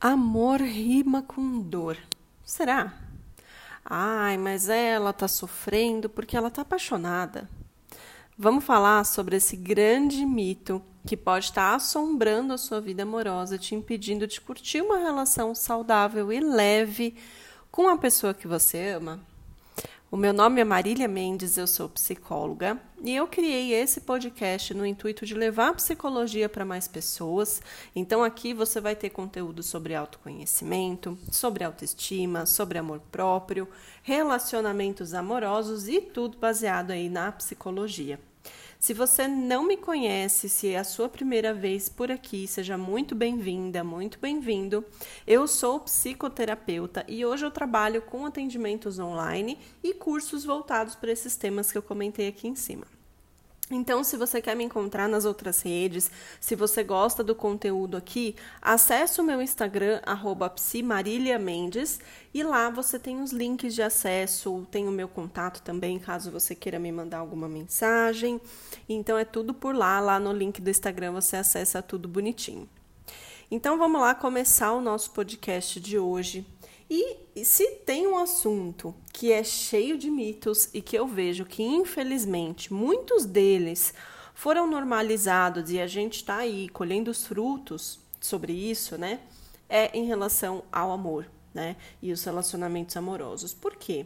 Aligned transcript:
Amor 0.00 0.62
rima 0.62 1.20
com 1.20 1.60
dor. 1.60 1.94
Será? 2.42 2.94
Ai, 3.84 4.38
mas 4.38 4.70
ela 4.70 5.12
tá 5.12 5.28
sofrendo 5.28 6.08
porque 6.08 6.34
ela 6.34 6.50
tá 6.50 6.62
apaixonada. 6.62 7.46
Vamos 8.38 8.64
falar 8.64 9.04
sobre 9.04 9.36
esse 9.36 9.56
grande 9.56 10.24
mito 10.24 10.80
que 11.06 11.18
pode 11.18 11.44
estar 11.44 11.74
assombrando 11.74 12.54
a 12.54 12.56
sua 12.56 12.80
vida 12.80 13.02
amorosa, 13.02 13.58
te 13.58 13.74
impedindo 13.74 14.26
de 14.26 14.40
curtir 14.40 14.80
uma 14.80 14.96
relação 14.96 15.54
saudável 15.54 16.32
e 16.32 16.40
leve 16.40 17.14
com 17.70 17.86
a 17.86 17.98
pessoa 17.98 18.32
que 18.32 18.48
você 18.48 18.92
ama. 18.92 19.20
O 20.12 20.16
meu 20.16 20.32
nome 20.32 20.60
é 20.60 20.64
Marília 20.64 21.06
Mendes, 21.06 21.56
eu 21.56 21.68
sou 21.68 21.88
psicóloga 21.88 22.76
e 23.00 23.14
eu 23.14 23.28
criei 23.28 23.72
esse 23.72 24.00
podcast 24.00 24.74
no 24.74 24.84
intuito 24.84 25.24
de 25.24 25.34
levar 25.34 25.68
a 25.68 25.74
psicologia 25.74 26.48
para 26.48 26.64
mais 26.64 26.88
pessoas. 26.88 27.62
Então 27.94 28.24
aqui 28.24 28.52
você 28.52 28.80
vai 28.80 28.96
ter 28.96 29.10
conteúdo 29.10 29.62
sobre 29.62 29.94
autoconhecimento, 29.94 31.16
sobre 31.30 31.62
autoestima, 31.62 32.44
sobre 32.44 32.76
amor 32.76 33.00
próprio, 33.12 33.68
relacionamentos 34.02 35.14
amorosos 35.14 35.86
e 35.86 36.00
tudo 36.00 36.38
baseado 36.38 36.90
aí 36.90 37.08
na 37.08 37.30
psicologia. 37.30 38.18
Se 38.80 38.94
você 38.94 39.28
não 39.28 39.62
me 39.62 39.76
conhece, 39.76 40.48
se 40.48 40.68
é 40.68 40.78
a 40.78 40.84
sua 40.84 41.06
primeira 41.06 41.52
vez 41.52 41.86
por 41.86 42.10
aqui, 42.10 42.46
seja 42.46 42.78
muito 42.78 43.14
bem-vinda, 43.14 43.84
muito 43.84 44.18
bem-vindo. 44.18 44.82
Eu 45.26 45.46
sou 45.46 45.80
psicoterapeuta 45.80 47.04
e 47.06 47.22
hoje 47.26 47.44
eu 47.44 47.50
trabalho 47.50 48.00
com 48.00 48.24
atendimentos 48.24 48.98
online 48.98 49.58
e 49.84 49.92
cursos 49.92 50.46
voltados 50.46 50.94
para 50.94 51.12
esses 51.12 51.36
temas 51.36 51.70
que 51.70 51.76
eu 51.76 51.82
comentei 51.82 52.26
aqui 52.26 52.48
em 52.48 52.56
cima. 52.56 52.99
Então, 53.72 54.02
se 54.02 54.16
você 54.16 54.42
quer 54.42 54.56
me 54.56 54.64
encontrar 54.64 55.08
nas 55.08 55.24
outras 55.24 55.62
redes, 55.62 56.10
se 56.40 56.56
você 56.56 56.82
gosta 56.82 57.22
do 57.22 57.36
conteúdo 57.36 57.96
aqui, 57.96 58.34
acesse 58.60 59.20
o 59.20 59.24
meu 59.24 59.40
Instagram, 59.40 60.00
psimariliamendes, 60.56 62.00
e 62.34 62.42
lá 62.42 62.68
você 62.68 62.98
tem 62.98 63.22
os 63.22 63.30
links 63.30 63.72
de 63.72 63.80
acesso, 63.80 64.66
tem 64.72 64.88
o 64.88 64.90
meu 64.90 65.06
contato 65.06 65.62
também, 65.62 66.00
caso 66.00 66.32
você 66.32 66.52
queira 66.52 66.80
me 66.80 66.90
mandar 66.90 67.18
alguma 67.18 67.48
mensagem. 67.48 68.40
Então, 68.88 69.16
é 69.16 69.24
tudo 69.24 69.54
por 69.54 69.72
lá, 69.72 70.00
lá 70.00 70.18
no 70.18 70.32
link 70.32 70.60
do 70.60 70.68
Instagram 70.68 71.12
você 71.12 71.36
acessa 71.36 71.80
tudo 71.80 72.08
bonitinho. 72.08 72.68
Então, 73.52 73.78
vamos 73.78 74.00
lá 74.00 74.16
começar 74.16 74.72
o 74.72 74.80
nosso 74.80 75.12
podcast 75.12 75.78
de 75.78 75.96
hoje. 75.96 76.44
E 76.92 77.44
se 77.44 77.70
tem 77.86 78.08
um 78.08 78.18
assunto 78.18 78.92
que 79.12 79.30
é 79.30 79.44
cheio 79.44 79.96
de 79.96 80.10
mitos 80.10 80.68
e 80.74 80.82
que 80.82 80.98
eu 80.98 81.06
vejo 81.06 81.44
que, 81.44 81.62
infelizmente, 81.62 82.72
muitos 82.72 83.24
deles 83.24 83.94
foram 84.34 84.66
normalizados 84.66 85.70
e 85.70 85.80
a 85.80 85.86
gente 85.86 86.16
está 86.16 86.38
aí 86.38 86.68
colhendo 86.68 87.08
os 87.08 87.24
frutos 87.24 88.00
sobre 88.20 88.52
isso, 88.52 88.98
né? 88.98 89.20
É 89.68 89.96
em 89.96 90.04
relação 90.04 90.64
ao 90.72 90.90
amor, 90.90 91.30
né? 91.54 91.76
E 92.02 92.10
os 92.10 92.24
relacionamentos 92.24 92.96
amorosos. 92.96 93.54
Por 93.54 93.76
quê? 93.76 94.04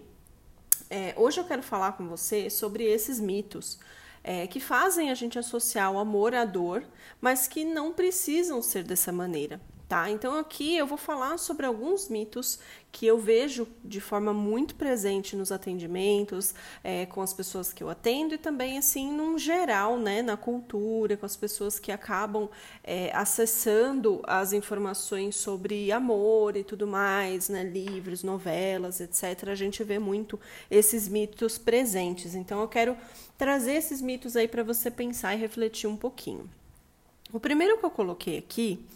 É, 0.90 1.14
hoje 1.16 1.40
eu 1.40 1.44
quero 1.44 1.62
falar 1.62 1.92
com 1.92 2.06
você 2.06 2.50
sobre 2.50 2.84
esses 2.84 3.18
mitos. 3.18 3.78
É, 4.22 4.46
que 4.46 4.60
fazem 4.60 5.10
a 5.10 5.14
gente 5.14 5.38
associar 5.38 5.90
o 5.90 5.98
amor 5.98 6.34
à 6.34 6.44
dor, 6.44 6.84
mas 7.20 7.46
que 7.46 7.64
não 7.64 7.92
precisam 7.92 8.60
ser 8.60 8.82
dessa 8.82 9.12
maneira 9.12 9.60
tá? 9.88 10.10
Então 10.10 10.38
aqui 10.38 10.76
eu 10.76 10.86
vou 10.86 10.98
falar 10.98 11.38
sobre 11.38 11.66
alguns 11.66 12.08
mitos 12.08 12.58
que 12.90 13.06
eu 13.06 13.18
vejo 13.18 13.66
de 13.84 14.00
forma 14.00 14.32
muito 14.32 14.76
presente 14.76 15.34
nos 15.34 15.50
atendimentos, 15.50 16.54
é, 16.82 17.06
com 17.06 17.20
as 17.20 17.34
pessoas 17.34 17.72
que 17.72 17.82
eu 17.82 17.90
atendo 17.90 18.34
e 18.34 18.38
também 18.38 18.78
assim 18.78 19.12
num 19.12 19.36
geral, 19.36 19.98
né, 19.98 20.22
na 20.22 20.36
cultura, 20.36 21.16
com 21.16 21.26
as 21.26 21.36
pessoas 21.36 21.78
que 21.78 21.90
acabam 21.90 22.48
é, 22.84 23.10
acessando 23.14 24.20
as 24.24 24.52
informações 24.52 25.36
sobre 25.36 25.90
amor 25.90 26.56
e 26.56 26.62
tudo 26.62 26.86
mais, 26.86 27.48
né, 27.48 27.64
livros, 27.64 28.22
novelas, 28.22 29.00
etc. 29.00 29.48
A 29.48 29.54
gente 29.56 29.82
vê 29.82 29.98
muito 29.98 30.38
esses 30.70 31.08
mitos 31.08 31.58
presentes. 31.58 32.34
Então 32.34 32.60
eu 32.60 32.68
quero 32.68 32.96
trazer 33.36 33.72
esses 33.72 34.00
mitos 34.00 34.36
aí 34.36 34.46
para 34.46 34.62
você 34.62 34.90
pensar 34.90 35.34
e 35.34 35.38
refletir 35.38 35.88
um 35.88 35.96
pouquinho. 35.96 36.48
O 37.32 37.40
primeiro 37.40 37.76
que 37.76 37.84
eu 37.84 37.90
coloquei 37.90 38.38
aqui 38.38 38.86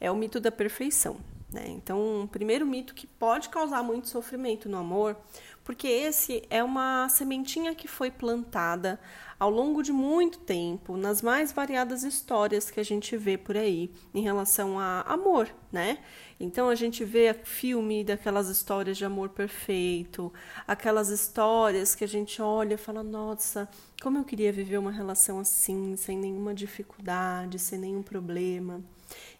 é 0.00 0.10
o 0.10 0.16
mito 0.16 0.40
da 0.40 0.50
perfeição. 0.50 1.16
Né? 1.52 1.64
Então, 1.68 2.22
um 2.22 2.26
primeiro 2.26 2.66
mito 2.66 2.94
que 2.94 3.06
pode 3.06 3.48
causar 3.48 3.82
muito 3.82 4.08
sofrimento 4.08 4.68
no 4.68 4.76
amor, 4.76 5.16
porque 5.64 5.88
esse 5.88 6.42
é 6.50 6.62
uma 6.62 7.08
sementinha 7.08 7.74
que 7.74 7.88
foi 7.88 8.10
plantada 8.10 9.00
ao 9.38 9.50
longo 9.50 9.82
de 9.82 9.92
muito 9.92 10.38
tempo 10.40 10.96
nas 10.96 11.22
mais 11.22 11.52
variadas 11.52 12.02
histórias 12.02 12.70
que 12.70 12.80
a 12.80 12.84
gente 12.84 13.16
vê 13.16 13.38
por 13.38 13.56
aí 13.56 13.90
em 14.12 14.20
relação 14.20 14.78
a 14.78 15.02
amor, 15.02 15.48
né? 15.70 15.98
Então 16.40 16.68
a 16.68 16.74
gente 16.74 17.04
vê 17.04 17.34
filme 17.34 18.04
daquelas 18.04 18.48
histórias 18.48 18.96
de 18.96 19.04
amor 19.04 19.30
perfeito, 19.30 20.32
aquelas 20.66 21.08
histórias 21.08 21.96
que 21.96 22.04
a 22.04 22.08
gente 22.08 22.40
olha 22.40 22.74
e 22.74 22.78
fala: 22.78 23.02
nossa, 23.02 23.68
como 24.00 24.18
eu 24.18 24.24
queria 24.24 24.52
viver 24.52 24.78
uma 24.78 24.92
relação 24.92 25.40
assim, 25.40 25.96
sem 25.96 26.16
nenhuma 26.16 26.54
dificuldade, 26.54 27.58
sem 27.58 27.78
nenhum 27.78 28.02
problema. 28.02 28.80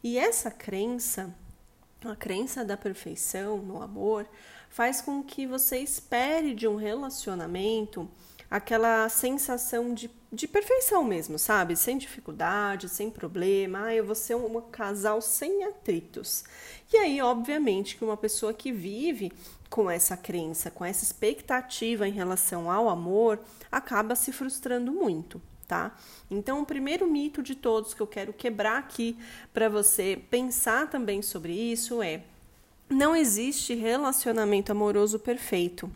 E 0.03 0.19
essa 0.19 0.51
crença, 0.51 1.33
a 2.05 2.17
crença 2.17 2.65
da 2.65 2.77
perfeição 2.77 3.59
no 3.59 3.81
amor, 3.81 4.29
faz 4.69 5.01
com 5.01 5.23
que 5.23 5.47
você 5.47 5.79
espere 5.79 6.53
de 6.53 6.67
um 6.67 6.77
relacionamento 6.77 8.11
aquela 8.51 9.09
sensação 9.09 9.93
de, 9.93 10.11
de 10.33 10.49
perfeição 10.49 11.05
mesmo, 11.05 11.39
sabe? 11.39 11.77
Sem 11.77 11.99
dificuldade, 11.99 12.89
sem 12.89 13.11
problema. 13.11 13.87
Ah, 13.87 13.95
eu 13.95 14.05
vou 14.05 14.15
ser 14.15 14.35
um, 14.35 14.57
um 14.57 14.61
casal 14.61 15.21
sem 15.21 15.65
atritos. 15.65 16.45
E 16.93 16.97
aí, 16.97 17.21
obviamente, 17.21 17.97
que 17.97 18.05
uma 18.05 18.17
pessoa 18.17 18.55
que 18.55 18.73
vive 18.73 19.33
com 19.69 19.91
essa 19.91 20.17
crença, 20.17 20.71
com 20.71 20.85
essa 20.85 21.05
expectativa 21.05 22.09
em 22.09 22.13
relação 22.13 22.71
ao 22.71 22.89
amor, 22.89 23.39
acaba 23.71 24.15
se 24.15 24.33
frustrando 24.33 24.93
muito 24.93 25.41
tá? 25.69 25.95
Então, 26.31 26.63
o 26.63 26.67
primeiro 26.67 27.07
mito 27.07 27.43
de 27.43 27.55
todos 27.55 27.93
que 27.93 28.01
eu 28.01 28.07
quero 28.07 28.33
quebrar 28.33 28.79
aqui 28.79 29.19
para 29.53 29.69
você 29.69 30.19
pensar 30.31 30.89
também 30.89 31.21
sobre 31.21 31.53
isso 31.53 32.03
é 32.03 32.23
não 32.89 33.15
existe 33.15 33.75
relacionamento 33.75 34.73
amoroso 34.73 35.19
perfeito, 35.19 35.91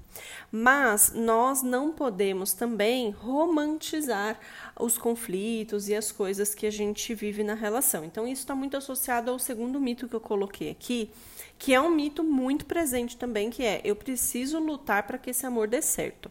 mas 0.50 1.12
nós 1.14 1.62
não 1.62 1.92
podemos 1.92 2.52
também 2.52 3.10
romantizar 3.10 4.38
os 4.78 4.98
conflitos 4.98 5.88
e 5.88 5.94
as 5.94 6.12
coisas 6.12 6.54
que 6.54 6.66
a 6.66 6.70
gente 6.70 7.14
vive 7.14 7.42
na 7.42 7.54
relação. 7.54 8.04
Então, 8.04 8.26
isso 8.26 8.42
está 8.42 8.54
muito 8.54 8.76
associado 8.76 9.30
ao 9.30 9.38
segundo 9.38 9.80
mito 9.80 10.06
que 10.06 10.14
eu 10.14 10.20
coloquei 10.20 10.70
aqui, 10.70 11.10
que 11.58 11.72
é 11.72 11.80
um 11.80 11.90
mito 11.90 12.22
muito 12.22 12.66
presente 12.66 13.16
também, 13.16 13.48
que 13.48 13.64
é 13.64 13.80
eu 13.84 13.96
preciso 13.96 14.58
lutar 14.58 15.06
para 15.06 15.18
que 15.18 15.30
esse 15.30 15.46
amor 15.46 15.68
dê 15.68 15.80
certo 15.80 16.30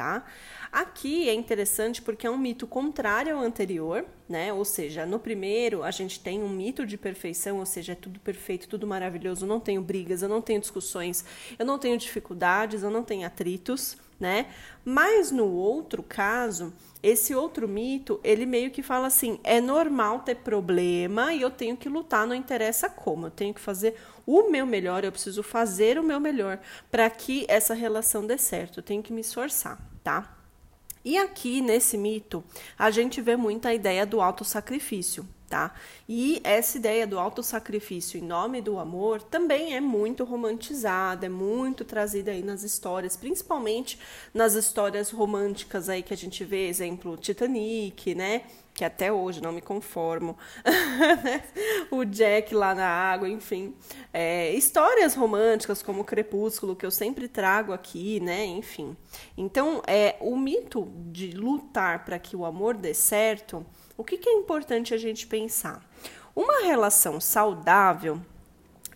tá? 0.00 0.24
Aqui 0.72 1.28
é 1.28 1.34
interessante 1.34 2.00
porque 2.00 2.26
é 2.26 2.30
um 2.30 2.38
mito 2.38 2.66
contrário 2.66 3.36
ao 3.36 3.42
anterior, 3.42 4.06
né? 4.26 4.50
Ou 4.50 4.64
seja, 4.64 5.04
no 5.04 5.18
primeiro 5.18 5.82
a 5.82 5.90
gente 5.90 6.18
tem 6.18 6.42
um 6.42 6.48
mito 6.48 6.86
de 6.86 6.96
perfeição, 6.96 7.58
ou 7.58 7.66
seja, 7.66 7.92
é 7.92 7.94
tudo 7.94 8.18
perfeito, 8.18 8.66
tudo 8.66 8.86
maravilhoso, 8.86 9.44
eu 9.44 9.48
não 9.48 9.60
tenho 9.60 9.82
brigas, 9.82 10.22
eu 10.22 10.28
não 10.28 10.40
tenho 10.40 10.58
discussões, 10.58 11.22
eu 11.58 11.66
não 11.66 11.78
tenho 11.78 11.98
dificuldades, 11.98 12.82
eu 12.82 12.90
não 12.90 13.04
tenho 13.04 13.26
atritos, 13.26 13.98
né? 14.18 14.46
Mas 14.82 15.30
no 15.30 15.44
outro 15.52 16.02
caso, 16.02 16.72
esse 17.02 17.34
outro 17.34 17.68
mito, 17.68 18.20
ele 18.22 18.46
meio 18.46 18.70
que 18.70 18.82
fala 18.82 19.06
assim: 19.06 19.38
é 19.44 19.60
normal 19.60 20.20
ter 20.20 20.36
problema 20.36 21.32
e 21.32 21.42
eu 21.42 21.50
tenho 21.50 21.76
que 21.76 21.88
lutar, 21.88 22.26
não 22.26 22.34
interessa 22.34 22.88
como, 22.88 23.26
eu 23.26 23.30
tenho 23.30 23.54
que 23.54 23.60
fazer 23.60 23.96
o 24.26 24.50
meu 24.50 24.66
melhor, 24.66 25.04
eu 25.04 25.12
preciso 25.12 25.42
fazer 25.42 25.98
o 25.98 26.02
meu 26.02 26.20
melhor 26.20 26.58
para 26.90 27.08
que 27.10 27.44
essa 27.48 27.74
relação 27.74 28.26
dê 28.26 28.38
certo, 28.38 28.80
eu 28.80 28.82
tenho 28.82 29.02
que 29.02 29.12
me 29.12 29.20
esforçar 29.20 29.90
tá? 30.02 30.36
E 31.04 31.16
aqui 31.16 31.60
nesse 31.60 31.96
mito, 31.96 32.44
a 32.78 32.90
gente 32.90 33.20
vê 33.20 33.36
muito 33.36 33.66
a 33.66 33.74
ideia 33.74 34.04
do 34.04 34.20
autossacrifício, 34.20 35.26
tá? 35.50 35.74
E 36.08 36.40
essa 36.44 36.78
ideia 36.78 37.06
do 37.06 37.18
autossacrifício 37.18 38.16
em 38.18 38.22
nome 38.22 38.62
do 38.62 38.78
amor 38.78 39.20
também 39.20 39.74
é 39.74 39.80
muito 39.80 40.22
romantizada, 40.22 41.26
é 41.26 41.28
muito 41.28 41.84
trazida 41.84 42.30
aí 42.30 42.42
nas 42.42 42.62
histórias, 42.62 43.16
principalmente 43.16 43.98
nas 44.32 44.54
histórias 44.54 45.10
românticas 45.10 45.88
aí 45.88 46.04
que 46.04 46.14
a 46.14 46.16
gente 46.16 46.44
vê, 46.44 46.68
exemplo, 46.68 47.16
Titanic, 47.16 48.14
né? 48.14 48.42
que 48.72 48.84
até 48.84 49.12
hoje 49.12 49.42
não 49.42 49.52
me 49.52 49.60
conformo. 49.60 50.38
o 51.90 52.04
Jack 52.04 52.54
lá 52.54 52.74
na 52.74 52.86
água, 52.86 53.28
enfim. 53.28 53.74
É, 54.12 54.52
histórias 54.54 55.14
românticas 55.14 55.82
como 55.82 56.04
Crepúsculo, 56.04 56.76
que 56.76 56.86
eu 56.86 56.90
sempre 56.90 57.28
trago 57.28 57.72
aqui, 57.72 58.20
né? 58.20 58.46
Enfim. 58.46 58.96
Então, 59.36 59.82
é, 59.86 60.16
o 60.20 60.34
mito 60.34 60.90
de 61.12 61.32
lutar 61.32 62.04
para 62.04 62.18
que 62.18 62.34
o 62.34 62.44
amor 62.46 62.74
dê 62.74 62.94
certo, 62.94 63.66
o 64.00 64.04
que, 64.04 64.16
que 64.16 64.30
é 64.30 64.32
importante 64.32 64.94
a 64.94 64.96
gente 64.96 65.26
pensar? 65.26 65.84
Uma 66.34 66.62
relação 66.62 67.20
saudável 67.20 68.18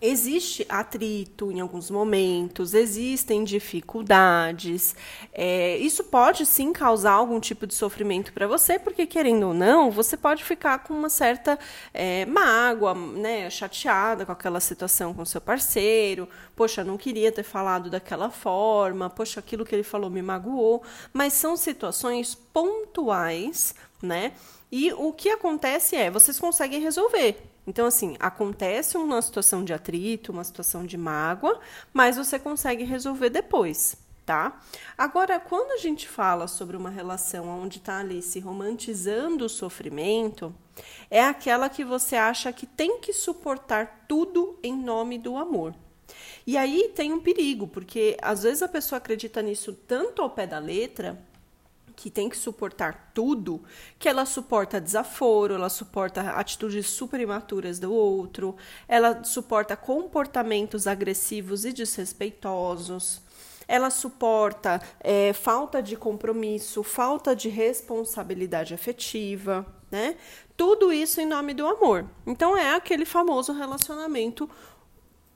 existe 0.01 0.65
atrito 0.67 1.51
em 1.51 1.59
alguns 1.59 1.89
momentos, 1.89 2.73
existem 2.73 3.43
dificuldades. 3.43 4.95
É, 5.33 5.77
isso 5.77 6.03
pode 6.03 6.45
sim 6.45 6.73
causar 6.73 7.13
algum 7.13 7.39
tipo 7.39 7.65
de 7.65 7.73
sofrimento 7.73 8.33
para 8.33 8.47
você, 8.47 8.77
porque 8.77 9.05
querendo 9.05 9.47
ou 9.47 9.53
não, 9.53 9.89
você 9.89 10.17
pode 10.17 10.43
ficar 10.43 10.79
com 10.79 10.93
uma 10.93 11.09
certa 11.09 11.57
é, 11.93 12.25
mágoa, 12.25 12.93
né, 12.93 13.49
chateada 13.49 14.25
com 14.25 14.31
aquela 14.31 14.59
situação 14.59 15.13
com 15.13 15.25
seu 15.25 15.41
parceiro. 15.41 16.27
Poxa, 16.55 16.83
não 16.83 16.97
queria 16.97 17.31
ter 17.31 17.43
falado 17.43 17.89
daquela 17.89 18.29
forma. 18.29 19.09
Poxa, 19.09 19.39
aquilo 19.39 19.65
que 19.65 19.73
ele 19.73 19.83
falou 19.83 20.09
me 20.09 20.21
magoou. 20.21 20.83
Mas 21.13 21.33
são 21.33 21.55
situações 21.55 22.35
pontuais, 22.35 23.75
né? 24.01 24.33
E 24.77 24.91
o 24.91 25.13
que 25.13 25.29
acontece 25.29 25.95
é, 25.95 26.11
vocês 26.11 26.37
conseguem 26.37 26.81
resolver. 26.81 27.41
Então, 27.65 27.87
assim, 27.87 28.17
acontece 28.19 28.97
uma 28.97 29.21
situação 29.21 29.63
de 29.63 29.71
atrito, 29.71 30.33
uma 30.33 30.43
situação 30.43 30.85
de 30.85 30.97
mágoa, 30.97 31.61
mas 31.93 32.17
você 32.17 32.37
consegue 32.37 32.83
resolver 32.83 33.29
depois, 33.29 33.95
tá? 34.25 34.61
Agora, 34.97 35.39
quando 35.39 35.71
a 35.71 35.77
gente 35.77 36.09
fala 36.09 36.45
sobre 36.45 36.75
uma 36.75 36.89
relação 36.89 37.47
onde 37.47 37.77
está 37.77 37.99
ali 37.99 38.21
se 38.21 38.41
romantizando 38.41 39.45
o 39.45 39.49
sofrimento, 39.49 40.53
é 41.09 41.23
aquela 41.23 41.69
que 41.69 41.85
você 41.85 42.17
acha 42.17 42.51
que 42.51 42.65
tem 42.65 42.99
que 42.99 43.13
suportar 43.13 44.03
tudo 44.09 44.59
em 44.61 44.75
nome 44.75 45.17
do 45.17 45.37
amor. 45.37 45.73
E 46.45 46.57
aí 46.57 46.91
tem 46.93 47.13
um 47.13 47.21
perigo, 47.21 47.65
porque 47.65 48.17
às 48.21 48.43
vezes 48.43 48.61
a 48.61 48.67
pessoa 48.67 48.97
acredita 48.97 49.41
nisso 49.41 49.71
tanto 49.71 50.21
ao 50.21 50.29
pé 50.29 50.45
da 50.45 50.59
letra 50.59 51.17
que 51.95 52.09
tem 52.09 52.29
que 52.29 52.37
suportar 52.37 53.11
tudo, 53.13 53.63
que 53.97 54.09
ela 54.09 54.25
suporta 54.25 54.81
desaforo, 54.81 55.53
ela 55.53 55.69
suporta 55.69 56.21
atitudes 56.31 56.89
super 56.89 57.19
imaturas 57.19 57.79
do 57.79 57.93
outro, 57.93 58.55
ela 58.87 59.23
suporta 59.23 59.77
comportamentos 59.77 60.87
agressivos 60.87 61.65
e 61.65 61.71
desrespeitosos, 61.71 63.21
ela 63.67 63.89
suporta 63.89 64.81
é, 64.99 65.33
falta 65.33 65.81
de 65.81 65.95
compromisso, 65.95 66.83
falta 66.83 67.35
de 67.35 67.49
responsabilidade 67.49 68.73
afetiva, 68.73 69.65
né? 69.89 70.15
Tudo 70.57 70.91
isso 70.93 71.19
em 71.19 71.25
nome 71.25 71.53
do 71.53 71.65
amor. 71.65 72.05
Então 72.25 72.55
é 72.55 72.75
aquele 72.75 73.05
famoso 73.05 73.51
relacionamento 73.53 74.49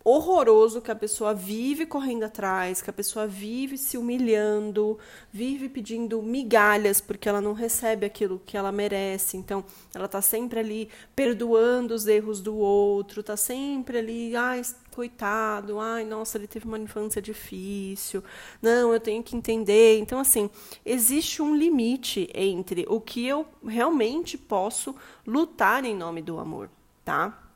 horroroso 0.04 0.82
que 0.82 0.92
a 0.92 0.96
pessoa 0.96 1.34
vive 1.34 1.86
correndo 1.86 2.24
atrás, 2.24 2.82
que 2.82 2.90
a 2.90 2.94
pessoa 2.94 3.28
vive 3.28 3.78
se 3.78 3.98
humilhando, 3.98 4.98
vive 5.32 5.68
pedindo 5.68 6.22
migalhas 6.22 7.02
porque 7.02 7.28
ela 7.28 7.42
não 7.42 7.54
recebe 7.54 8.06
aquilo 8.06 8.42
que 8.46 8.58
ela 8.58 8.72
merece. 8.72 9.38
Então, 9.38 9.64
ela 9.94 10.06
está 10.06 10.22
sempre 10.22 10.60
ali 10.60 10.90
perdoando 11.16 11.94
os 11.94 12.08
erros 12.08 12.42
do 12.42 12.56
outro, 12.56 13.20
está 13.20 13.36
sempre 13.36 13.98
ali, 13.98 14.36
ai, 14.36 14.62
coitado, 14.92 15.80
ai, 15.80 16.06
nossa, 16.06 16.38
ele 16.38 16.48
teve 16.48 16.66
uma 16.66 16.80
infância 16.80 17.22
difícil. 17.22 18.24
Não, 18.62 18.94
eu 18.94 19.00
tenho 19.00 19.22
que 19.22 19.36
entender. 19.36 20.00
Então, 20.00 20.20
assim, 20.20 20.50
existe 20.86 21.42
um 21.42 21.56
limite 21.56 22.30
entre 22.34 22.86
o 22.88 23.00
que 23.02 23.26
eu 23.26 23.46
realmente 23.66 24.38
posso 24.38 24.96
lutar 25.26 25.84
em 25.86 25.96
nome 25.96 26.22
do 26.22 26.40
amor, 26.40 26.70
tá? 27.04 27.49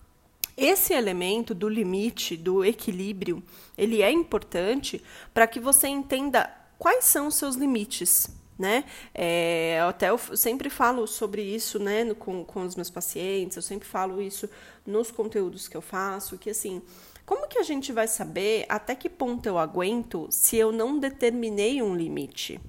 Esse 0.55 0.94
elemento 0.94 1.53
do 1.53 1.67
limite, 1.67 2.38
do 2.38 2.63
equilíbrio, 2.63 3.41
ele 3.77 4.01
é 4.01 4.11
importante 4.11 5.03
para 5.33 5.47
que 5.47 5.59
você 5.59 5.88
entenda 5.88 6.50
quais 6.77 7.05
são 7.05 7.27
os 7.27 7.35
seus 7.35 7.55
limites, 7.55 8.29
né? 8.57 8.83
É, 9.15 9.79
até 9.88 10.09
eu 10.09 10.17
sempre 10.17 10.69
falo 10.69 11.07
sobre 11.07 11.41
isso, 11.41 11.79
né, 11.79 12.03
no, 12.03 12.13
com, 12.13 12.45
com 12.45 12.61
os 12.61 12.75
meus 12.75 12.89
pacientes, 12.89 13.55
eu 13.55 13.63
sempre 13.63 13.88
falo 13.88 14.21
isso 14.21 14.47
nos 14.85 15.09
conteúdos 15.09 15.67
que 15.67 15.75
eu 15.75 15.81
faço, 15.81 16.38
que 16.38 16.51
assim, 16.51 16.81
como 17.25 17.47
que 17.47 17.57
a 17.57 17.63
gente 17.63 17.91
vai 17.91 18.07
saber 18.07 18.65
até 18.69 18.95
que 18.95 19.09
ponto 19.09 19.47
eu 19.47 19.57
aguento 19.57 20.27
se 20.29 20.57
eu 20.57 20.71
não 20.71 20.99
determinei 20.99 21.81
um 21.81 21.95
limite? 21.95 22.59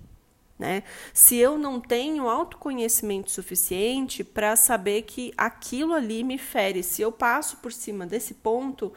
Né? 0.59 0.85
Se 1.13 1.37
eu 1.37 1.59
não 1.59 1.81
tenho 1.81 2.29
autoconhecimento 2.29 3.31
suficiente 3.31 4.23
para 4.23 4.55
saber 4.55 5.03
que 5.03 5.33
aquilo 5.37 5.93
ali 5.93 6.23
me 6.23 6.39
fere, 6.39 6.83
se 6.83 7.03
eu 7.03 7.11
passo 7.11 7.57
por 7.57 7.73
cima 7.73 8.07
desse 8.07 8.35
ponto, 8.35 8.93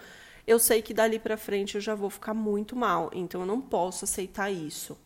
eu 0.46 0.60
sei 0.60 0.82
que 0.82 0.94
dali 0.94 1.18
para 1.18 1.36
frente 1.36 1.76
eu 1.76 1.82
já 1.82 1.96
vou 1.96 2.10
ficar 2.10 2.34
muito 2.34 2.76
mal, 2.76 3.10
então 3.14 3.42
eu 3.42 3.48
não 3.48 3.60
posso 3.60 4.06
aceitar 4.06 4.52
isso. 4.52 4.98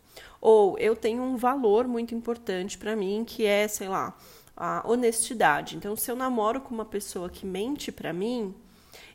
Ou 0.41 0.77
eu 0.77 0.95
tenho 0.95 1.23
um 1.23 1.37
valor 1.37 1.87
muito 1.87 2.13
importante 2.13 2.77
para 2.77 2.95
mim 2.95 3.23
que 3.25 3.45
é, 3.45 3.67
sei 3.67 3.87
lá, 3.87 4.15
a 4.55 4.83
honestidade. 4.85 5.77
Então, 5.77 5.95
se 5.95 6.11
eu 6.11 6.15
namoro 6.15 6.61
com 6.61 6.73
uma 6.73 6.85
pessoa 6.85 7.29
que 7.29 7.45
mente 7.45 7.91
para 7.91 8.11
mim, 8.11 8.53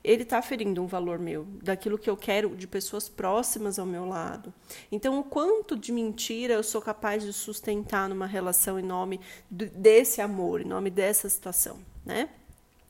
ele 0.06 0.22
está 0.22 0.40
ferindo 0.40 0.80
um 0.80 0.86
valor 0.86 1.18
meu, 1.18 1.44
daquilo 1.60 1.98
que 1.98 2.08
eu 2.08 2.16
quero 2.16 2.54
de 2.54 2.68
pessoas 2.68 3.08
próximas 3.08 3.76
ao 3.76 3.84
meu 3.84 4.06
lado. 4.06 4.54
Então, 4.90 5.18
o 5.18 5.24
quanto 5.24 5.76
de 5.76 5.90
mentira 5.90 6.54
eu 6.54 6.62
sou 6.62 6.80
capaz 6.80 7.24
de 7.24 7.32
sustentar 7.32 8.08
numa 8.08 8.24
relação 8.24 8.78
em 8.78 8.84
nome 8.84 9.20
desse 9.50 10.20
amor, 10.20 10.60
em 10.60 10.64
nome 10.64 10.90
dessa 10.90 11.28
situação, 11.28 11.80
né? 12.04 12.28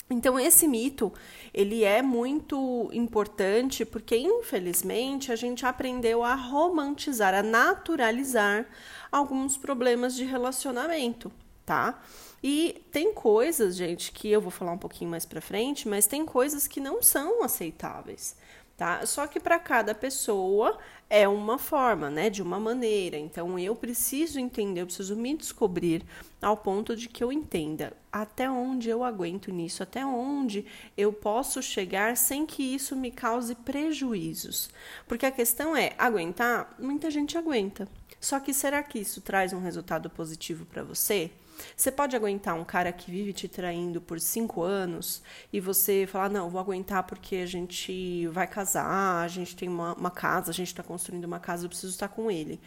Então 0.09 0.39
esse 0.39 0.69
mito, 0.69 1.13
ele 1.53 1.83
é 1.83 2.01
muito 2.01 2.89
importante 2.93 3.85
porque 3.85 4.17
infelizmente 4.17 5.33
a 5.33 5.37
gente 5.37 5.67
aprendeu 5.67 6.23
a 6.23 6.37
romantizar, 6.37 7.35
a 7.35 7.43
naturalizar 7.43 8.69
alguns 9.11 9.57
problemas 9.57 10.15
de 10.15 10.25
relacionamento, 10.25 11.33
tá? 11.65 12.01
E 12.48 12.81
tem 12.93 13.12
coisas, 13.12 13.75
gente, 13.75 14.12
que 14.12 14.31
eu 14.31 14.40
vou 14.40 14.52
falar 14.52 14.70
um 14.70 14.78
pouquinho 14.78 15.10
mais 15.10 15.26
para 15.26 15.40
frente, 15.40 15.88
mas 15.88 16.06
tem 16.06 16.25
coisas 16.25 16.69
que 16.69 16.78
não 16.78 17.02
são 17.02 17.43
aceitáveis, 17.43 18.37
tá? 18.76 19.04
Só 19.04 19.26
que 19.26 19.40
para 19.40 19.58
cada 19.58 19.93
pessoa 19.93 20.78
é 21.10 21.26
uma 21.26 21.58
forma, 21.58 22.08
né, 22.08 22.31
de 22.31 22.40
uma 22.40 22.60
maneira. 22.60 23.19
Então 23.19 23.58
eu 23.58 23.75
preciso 23.75 24.38
entender, 24.38 24.82
eu 24.82 24.87
preciso 24.87 25.16
me 25.16 25.37
descobrir 25.37 26.04
ao 26.40 26.56
ponto 26.56 26.94
de 26.94 27.08
que 27.08 27.25
eu 27.25 27.32
entenda 27.32 27.93
até 28.12 28.48
onde 28.48 28.88
eu 28.88 29.02
aguento 29.02 29.50
nisso, 29.50 29.82
até 29.82 30.06
onde 30.06 30.64
eu 30.96 31.12
posso 31.12 31.60
chegar 31.60 32.16
sem 32.16 32.46
que 32.46 32.62
isso 32.62 32.94
me 32.94 33.10
cause 33.10 33.56
prejuízos. 33.56 34.70
Porque 35.08 35.26
a 35.26 35.32
questão 35.32 35.76
é 35.76 35.94
aguentar, 35.98 36.76
muita 36.78 37.10
gente 37.10 37.37
aguenta. 37.37 37.88
Só 38.20 38.38
que 38.38 38.54
será 38.54 38.84
que 38.84 39.00
isso 39.00 39.20
traz 39.20 39.52
um 39.52 39.60
resultado 39.60 40.08
positivo 40.08 40.64
para 40.64 40.84
você? 40.84 41.32
Você 41.76 41.91
pode 41.91 42.14
aguentar 42.14 42.55
um 42.55 42.64
cara 42.64 42.93
que 42.93 43.11
vive 43.11 43.32
te 43.32 43.49
traindo 43.49 44.00
por 44.00 44.20
cinco 44.20 44.62
anos 44.62 45.23
e 45.53 45.61
você 45.61 46.06
falar, 46.06 46.29
não, 46.29 46.50
vou 46.50 46.61
aguentar 46.61 47.05
porque 47.05 47.37
a 47.37 47.47
gente 47.47 48.26
vai 48.29 48.47
casar, 48.47 49.25
a 49.25 49.29
gente 49.29 49.56
tem 49.56 49.69
uma, 49.69 49.94
uma 49.94 50.11
casa, 50.11 50.50
a 50.50 50.55
gente 50.55 50.69
está 50.69 50.82
construindo 50.82 51.25
uma 51.25 51.41
casa, 51.41 51.64
eu 51.64 51.69
preciso 51.69 51.93
estar 51.93 52.08
com 52.08 52.31
ele. 52.31 52.61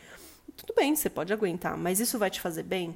Tudo 0.56 0.74
bem, 0.76 0.96
você 0.96 1.10
pode 1.10 1.32
aguentar, 1.32 1.78
mas 1.78 2.00
isso 2.00 2.18
vai 2.18 2.30
te 2.30 2.42
fazer 2.42 2.64
bem? 2.64 2.96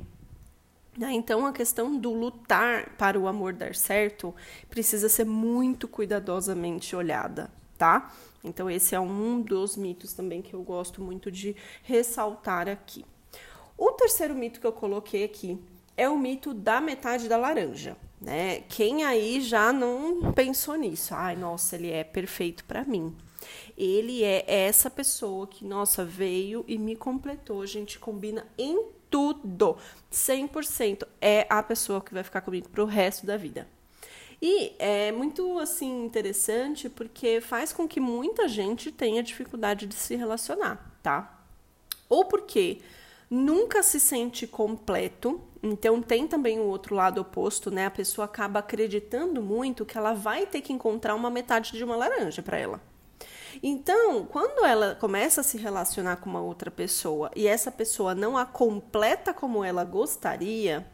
Né? 0.97 1.11
Então, 1.13 1.45
a 1.45 1.53
questão 1.53 1.97
do 1.97 2.13
lutar 2.13 2.89
para 2.97 3.19
o 3.19 3.27
amor 3.27 3.53
dar 3.53 3.73
certo 3.73 4.33
precisa 4.69 5.09
ser 5.09 5.25
muito 5.25 5.87
cuidadosamente 5.87 6.95
olhada, 6.95 7.49
tá? 7.77 8.13
Então, 8.43 8.69
esse 8.69 8.93
é 8.93 8.99
um 8.99 9.41
dos 9.41 9.75
mitos 9.75 10.13
também 10.13 10.41
que 10.41 10.53
eu 10.53 10.61
gosto 10.61 11.01
muito 11.01 11.31
de 11.31 11.55
ressaltar 11.81 12.67
aqui. 12.67 13.05
O 13.77 13.91
terceiro 13.93 14.35
mito 14.35 14.59
que 14.59 14.67
eu 14.67 14.73
coloquei 14.73 15.23
aqui 15.23 15.59
é 15.95 16.09
o 16.09 16.17
mito 16.17 16.53
da 16.53 16.81
metade 16.81 17.27
da 17.27 17.37
laranja, 17.37 17.95
né? 18.19 18.61
Quem 18.69 19.03
aí 19.03 19.41
já 19.41 19.71
não 19.71 20.31
pensou 20.33 20.75
nisso? 20.75 21.13
Ai, 21.13 21.35
nossa, 21.35 21.75
ele 21.75 21.91
é 21.91 22.03
perfeito 22.03 22.63
para 22.65 22.83
mim. 22.83 23.15
Ele 23.77 24.23
é 24.23 24.45
essa 24.47 24.89
pessoa 24.89 25.47
que, 25.47 25.65
nossa, 25.65 26.05
veio 26.05 26.63
e 26.67 26.77
me 26.77 26.95
completou. 26.95 27.61
A 27.61 27.65
gente 27.65 27.99
combina 27.99 28.45
em 28.57 28.85
tudo. 29.09 29.77
100% 30.11 31.05
é 31.21 31.45
a 31.49 31.61
pessoa 31.61 32.01
que 32.01 32.13
vai 32.13 32.23
ficar 32.23 32.41
comigo 32.41 32.69
pro 32.69 32.85
resto 32.85 33.25
da 33.25 33.37
vida. 33.37 33.67
E 34.41 34.75
é 34.77 35.11
muito 35.11 35.57
assim 35.59 36.03
interessante 36.03 36.89
porque 36.89 37.39
faz 37.39 37.71
com 37.71 37.87
que 37.87 37.99
muita 37.99 38.47
gente 38.47 38.91
tenha 38.91 39.23
dificuldade 39.23 39.85
de 39.85 39.95
se 39.95 40.15
relacionar, 40.15 40.97
tá? 41.01 41.45
Ou 42.09 42.25
porque 42.25 42.81
nunca 43.33 43.81
se 43.81 43.99
sente 43.99 44.45
completo. 44.45 45.41
Então 45.61 46.01
tem 46.01 46.27
também 46.27 46.59
o 46.59 46.65
outro 46.65 46.93
lado 46.93 47.19
oposto, 47.19 47.71
né? 47.71 47.87
A 47.87 47.91
pessoa 47.91 48.25
acaba 48.25 48.59
acreditando 48.59 49.41
muito 49.41 49.85
que 49.85 49.97
ela 49.97 50.13
vai 50.13 50.45
ter 50.45 50.61
que 50.61 50.71
encontrar 50.71 51.15
uma 51.15 51.31
metade 51.31 51.71
de 51.71 51.83
uma 51.83 51.95
laranja 51.95 52.43
para 52.43 52.59
ela. 52.59 52.81
Então, 53.61 54.25
quando 54.25 54.65
ela 54.65 54.95
começa 54.95 55.41
a 55.41 55.43
se 55.43 55.57
relacionar 55.57 56.17
com 56.17 56.29
uma 56.29 56.41
outra 56.41 56.69
pessoa 56.71 57.31
e 57.35 57.47
essa 57.47 57.71
pessoa 57.71 58.15
não 58.15 58.37
a 58.37 58.45
completa 58.45 59.33
como 59.33 59.63
ela 59.63 59.83
gostaria, 59.83 60.85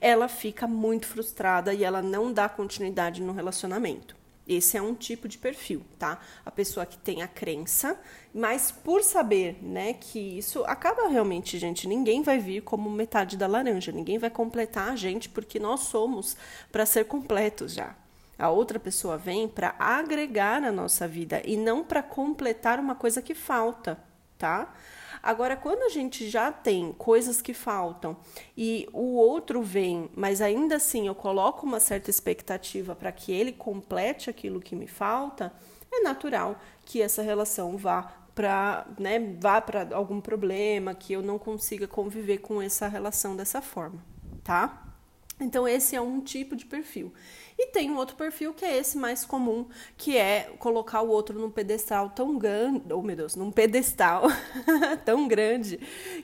ela 0.00 0.28
fica 0.28 0.66
muito 0.66 1.06
frustrada 1.06 1.72
e 1.72 1.84
ela 1.84 2.02
não 2.02 2.32
dá 2.32 2.48
continuidade 2.48 3.22
no 3.22 3.32
relacionamento. 3.32 4.21
Esse 4.56 4.76
é 4.76 4.82
um 4.82 4.94
tipo 4.94 5.28
de 5.28 5.38
perfil, 5.38 5.82
tá? 5.98 6.20
A 6.44 6.50
pessoa 6.50 6.86
que 6.86 6.98
tem 6.98 7.22
a 7.22 7.28
crença, 7.28 7.98
mas 8.34 8.70
por 8.70 9.02
saber, 9.02 9.58
né, 9.62 9.94
que 9.94 10.18
isso 10.38 10.64
acaba 10.64 11.08
realmente, 11.08 11.58
gente, 11.58 11.86
ninguém 11.88 12.22
vai 12.22 12.38
vir 12.38 12.62
como 12.62 12.90
metade 12.90 13.36
da 13.36 13.46
laranja, 13.46 13.92
ninguém 13.92 14.18
vai 14.18 14.30
completar 14.30 14.90
a 14.90 14.96
gente 14.96 15.28
porque 15.28 15.58
nós 15.58 15.80
somos 15.80 16.36
para 16.70 16.86
ser 16.86 17.06
completos 17.06 17.72
já. 17.72 17.94
A 18.38 18.50
outra 18.50 18.80
pessoa 18.80 19.16
vem 19.16 19.46
para 19.46 19.74
agregar 19.78 20.60
na 20.60 20.72
nossa 20.72 21.06
vida 21.06 21.40
e 21.44 21.56
não 21.56 21.84
para 21.84 22.02
completar 22.02 22.80
uma 22.80 22.94
coisa 22.94 23.22
que 23.22 23.34
falta, 23.34 24.02
tá? 24.38 24.74
Agora, 25.22 25.56
quando 25.56 25.82
a 25.84 25.88
gente 25.88 26.28
já 26.28 26.50
tem 26.50 26.92
coisas 26.92 27.40
que 27.40 27.54
faltam 27.54 28.16
e 28.56 28.88
o 28.92 29.14
outro 29.14 29.62
vem, 29.62 30.10
mas 30.16 30.40
ainda 30.40 30.76
assim 30.76 31.06
eu 31.06 31.14
coloco 31.14 31.64
uma 31.64 31.78
certa 31.78 32.10
expectativa 32.10 32.96
para 32.96 33.12
que 33.12 33.30
ele 33.30 33.52
complete 33.52 34.28
aquilo 34.28 34.60
que 34.60 34.74
me 34.74 34.88
falta, 34.88 35.52
é 35.92 36.00
natural 36.00 36.58
que 36.84 37.00
essa 37.00 37.22
relação 37.22 37.76
vá 37.76 38.12
para 38.34 38.86
né, 38.98 39.18
algum 39.92 40.20
problema, 40.20 40.94
que 40.94 41.12
eu 41.12 41.22
não 41.22 41.38
consiga 41.38 41.86
conviver 41.86 42.38
com 42.38 42.60
essa 42.60 42.88
relação 42.88 43.36
dessa 43.36 43.60
forma, 43.60 44.02
tá? 44.42 44.91
Então, 45.40 45.66
esse 45.66 45.96
é 45.96 46.00
um 46.00 46.20
tipo 46.20 46.54
de 46.54 46.64
perfil. 46.64 47.12
E 47.58 47.66
tem 47.68 47.90
um 47.90 47.96
outro 47.96 48.16
perfil 48.16 48.52
que 48.54 48.64
é 48.64 48.76
esse 48.76 48.96
mais 48.96 49.24
comum, 49.24 49.66
que 49.96 50.16
é 50.16 50.52
colocar 50.58 51.02
o 51.02 51.08
outro 51.08 51.38
num 51.38 51.50
pedestal 51.50 52.10
tão 52.10 52.38
grande, 52.38 52.92
oh 52.92 53.02
meu 53.02 53.14
Deus, 53.14 53.36
num 53.36 53.50
pedestal 53.50 54.24
tão 55.04 55.28
grande, 55.28 55.78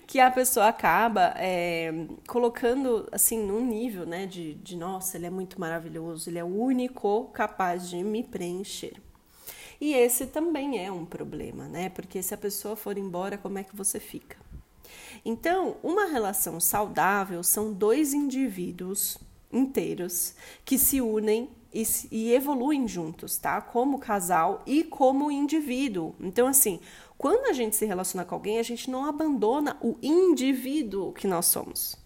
que 0.06 0.18
a 0.18 0.30
pessoa 0.30 0.68
acaba 0.68 1.34
é, 1.36 1.92
colocando 2.26 3.08
assim 3.12 3.44
num 3.44 3.64
nível, 3.64 4.06
né, 4.06 4.26
de, 4.26 4.54
de 4.54 4.76
nossa, 4.76 5.16
ele 5.16 5.26
é 5.26 5.30
muito 5.30 5.60
maravilhoso, 5.60 6.30
ele 6.30 6.38
é 6.38 6.44
o 6.44 6.54
único 6.54 7.26
capaz 7.32 7.88
de 7.88 8.02
me 8.02 8.22
preencher. 8.22 8.94
E 9.80 9.94
esse 9.94 10.26
também 10.26 10.84
é 10.84 10.90
um 10.90 11.04
problema, 11.04 11.68
né? 11.68 11.88
Porque 11.88 12.20
se 12.20 12.34
a 12.34 12.36
pessoa 12.36 12.74
for 12.74 12.98
embora, 12.98 13.38
como 13.38 13.58
é 13.58 13.62
que 13.62 13.76
você 13.76 14.00
fica? 14.00 14.36
Então, 15.24 15.76
uma 15.82 16.06
relação 16.06 16.60
saudável 16.60 17.42
são 17.42 17.72
dois 17.72 18.12
indivíduos 18.12 19.18
inteiros 19.52 20.34
que 20.64 20.78
se 20.78 21.00
unem 21.00 21.50
e, 21.72 21.82
e, 22.10 22.32
evoluem 22.32 22.88
juntos, 22.88 23.36
tá? 23.36 23.60
Como 23.60 23.98
casal 23.98 24.62
e 24.66 24.82
como 24.82 25.30
indivíduo. 25.30 26.14
Então, 26.20 26.46
assim, 26.46 26.80
quando 27.16 27.48
a 27.48 27.52
gente 27.52 27.76
se 27.76 27.84
relaciona 27.84 28.24
com 28.24 28.34
alguém, 28.34 28.58
a 28.58 28.62
gente 28.62 28.90
não 28.90 29.04
abandona 29.04 29.76
o 29.80 29.96
indivíduo 30.02 31.12
que 31.12 31.26
nós 31.26 31.46
somos. 31.46 31.96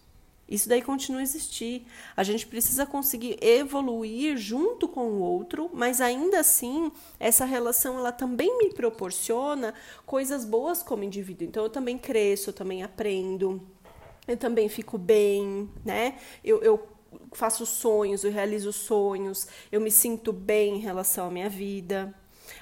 Isso 0.52 0.68
daí 0.68 0.82
continua 0.82 1.20
a 1.20 1.22
existir. 1.22 1.86
A 2.14 2.22
gente 2.22 2.46
precisa 2.46 2.84
conseguir 2.84 3.38
evoluir 3.40 4.36
junto 4.36 4.86
com 4.86 5.06
o 5.06 5.20
outro, 5.20 5.70
mas 5.72 5.98
ainda 5.98 6.40
assim, 6.40 6.92
essa 7.18 7.46
relação 7.46 7.98
ela 7.98 8.12
também 8.12 8.58
me 8.58 8.68
proporciona 8.68 9.72
coisas 10.04 10.44
boas 10.44 10.82
como 10.82 11.04
indivíduo. 11.04 11.48
Então 11.48 11.62
eu 11.62 11.70
também 11.70 11.96
cresço, 11.96 12.50
eu 12.50 12.54
também 12.54 12.82
aprendo, 12.82 13.66
eu 14.28 14.36
também 14.36 14.68
fico 14.68 14.98
bem, 14.98 15.70
né? 15.82 16.18
Eu, 16.44 16.60
eu 16.62 16.86
faço 17.32 17.64
sonhos, 17.64 18.22
eu 18.22 18.30
realizo 18.30 18.74
sonhos, 18.74 19.48
eu 19.70 19.80
me 19.80 19.90
sinto 19.90 20.34
bem 20.34 20.76
em 20.76 20.80
relação 20.80 21.28
à 21.28 21.30
minha 21.30 21.48
vida. 21.48 22.14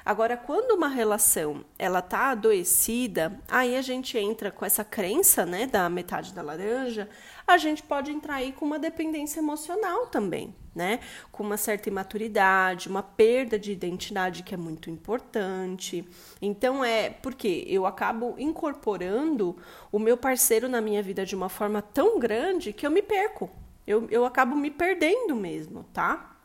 Agora, 0.04 0.36
quando 0.36 0.72
uma 0.72 0.88
relação 0.88 1.64
ela 1.78 2.00
tá 2.00 2.30
adoecida, 2.30 3.38
aí 3.48 3.76
a 3.76 3.82
gente 3.82 4.16
entra 4.18 4.50
com 4.50 4.64
essa 4.64 4.84
crença, 4.84 5.44
né, 5.44 5.66
da 5.66 5.88
metade 5.88 6.32
da 6.32 6.42
laranja, 6.42 7.08
a 7.52 7.58
gente 7.58 7.82
pode 7.82 8.10
entrar 8.10 8.36
aí 8.36 8.52
com 8.52 8.64
uma 8.64 8.78
dependência 8.78 9.40
emocional 9.40 10.06
também, 10.06 10.54
né? 10.74 11.00
Com 11.30 11.42
uma 11.42 11.56
certa 11.56 11.88
imaturidade, 11.88 12.88
uma 12.88 13.02
perda 13.02 13.58
de 13.58 13.72
identidade 13.72 14.42
que 14.42 14.54
é 14.54 14.56
muito 14.56 14.90
importante. 14.90 16.04
Então 16.40 16.84
é 16.84 17.10
porque 17.10 17.64
eu 17.66 17.86
acabo 17.86 18.34
incorporando 18.38 19.56
o 19.90 19.98
meu 19.98 20.16
parceiro 20.16 20.68
na 20.68 20.80
minha 20.80 21.02
vida 21.02 21.26
de 21.26 21.34
uma 21.34 21.48
forma 21.48 21.82
tão 21.82 22.18
grande 22.18 22.72
que 22.72 22.86
eu 22.86 22.90
me 22.90 23.02
perco. 23.02 23.50
Eu, 23.86 24.06
eu 24.10 24.24
acabo 24.24 24.54
me 24.54 24.70
perdendo 24.70 25.34
mesmo, 25.34 25.84
tá? 25.92 26.36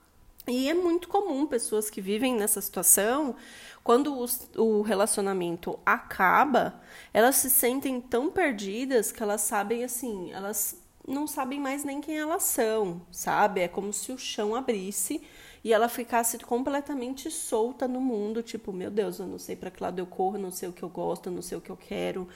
E 0.48 0.70
é 0.70 0.74
muito 0.74 1.08
comum 1.08 1.48
pessoas 1.48 1.90
que 1.90 2.00
vivem 2.00 2.36
nessa 2.36 2.62
situação, 2.62 3.36
quando 3.84 4.14
o, 4.14 4.26
o, 4.62 4.82
relacionamento 4.82 5.80
acaba, 5.84 6.82
elas 7.14 7.36
se 7.38 7.50
sentem 7.50 8.00
tão 8.00 8.30
perdidas 8.30 9.12
que 9.12 9.24
elas 9.24 9.42
sabem 9.42 9.84
assim, 9.84 10.32
elas 10.32 10.85
não 11.08 11.28
sabem 11.28 11.60
mais 11.60 11.84
nem 11.84 12.02
quem 12.02 12.18
elas 12.18 12.44
são, 12.44 13.02
sabe? 13.12 13.62
É 13.62 13.68
como 13.68 13.94
se 13.94 14.12
o 14.12 14.18
chão 14.18 14.56
abrisse 14.56 15.22
e 15.64 15.74
ela 15.74 15.90
ficasse 15.90 16.38
completamente 16.40 17.30
solta 17.32 17.88
no 17.88 18.00
mundo, 18.00 18.44
tipo, 18.44 18.72
meu 18.72 18.92
Deus, 18.92 19.20
eu 19.20 19.28
não 19.28 19.40
sei 19.40 19.56
para 19.56 19.72
que 19.72 19.82
lado 19.82 20.00
eu 20.00 20.06
corro, 20.06 20.38
não 20.38 20.52
sei 20.52 20.70
o 20.70 20.74
que 20.74 20.84
eu 20.84 20.90
gosto, 20.90 21.32
não 21.32 21.42
sei 21.42 21.58
o 21.58 21.62
que 21.62 21.70
eu 21.70 21.78
quero. 21.78 22.28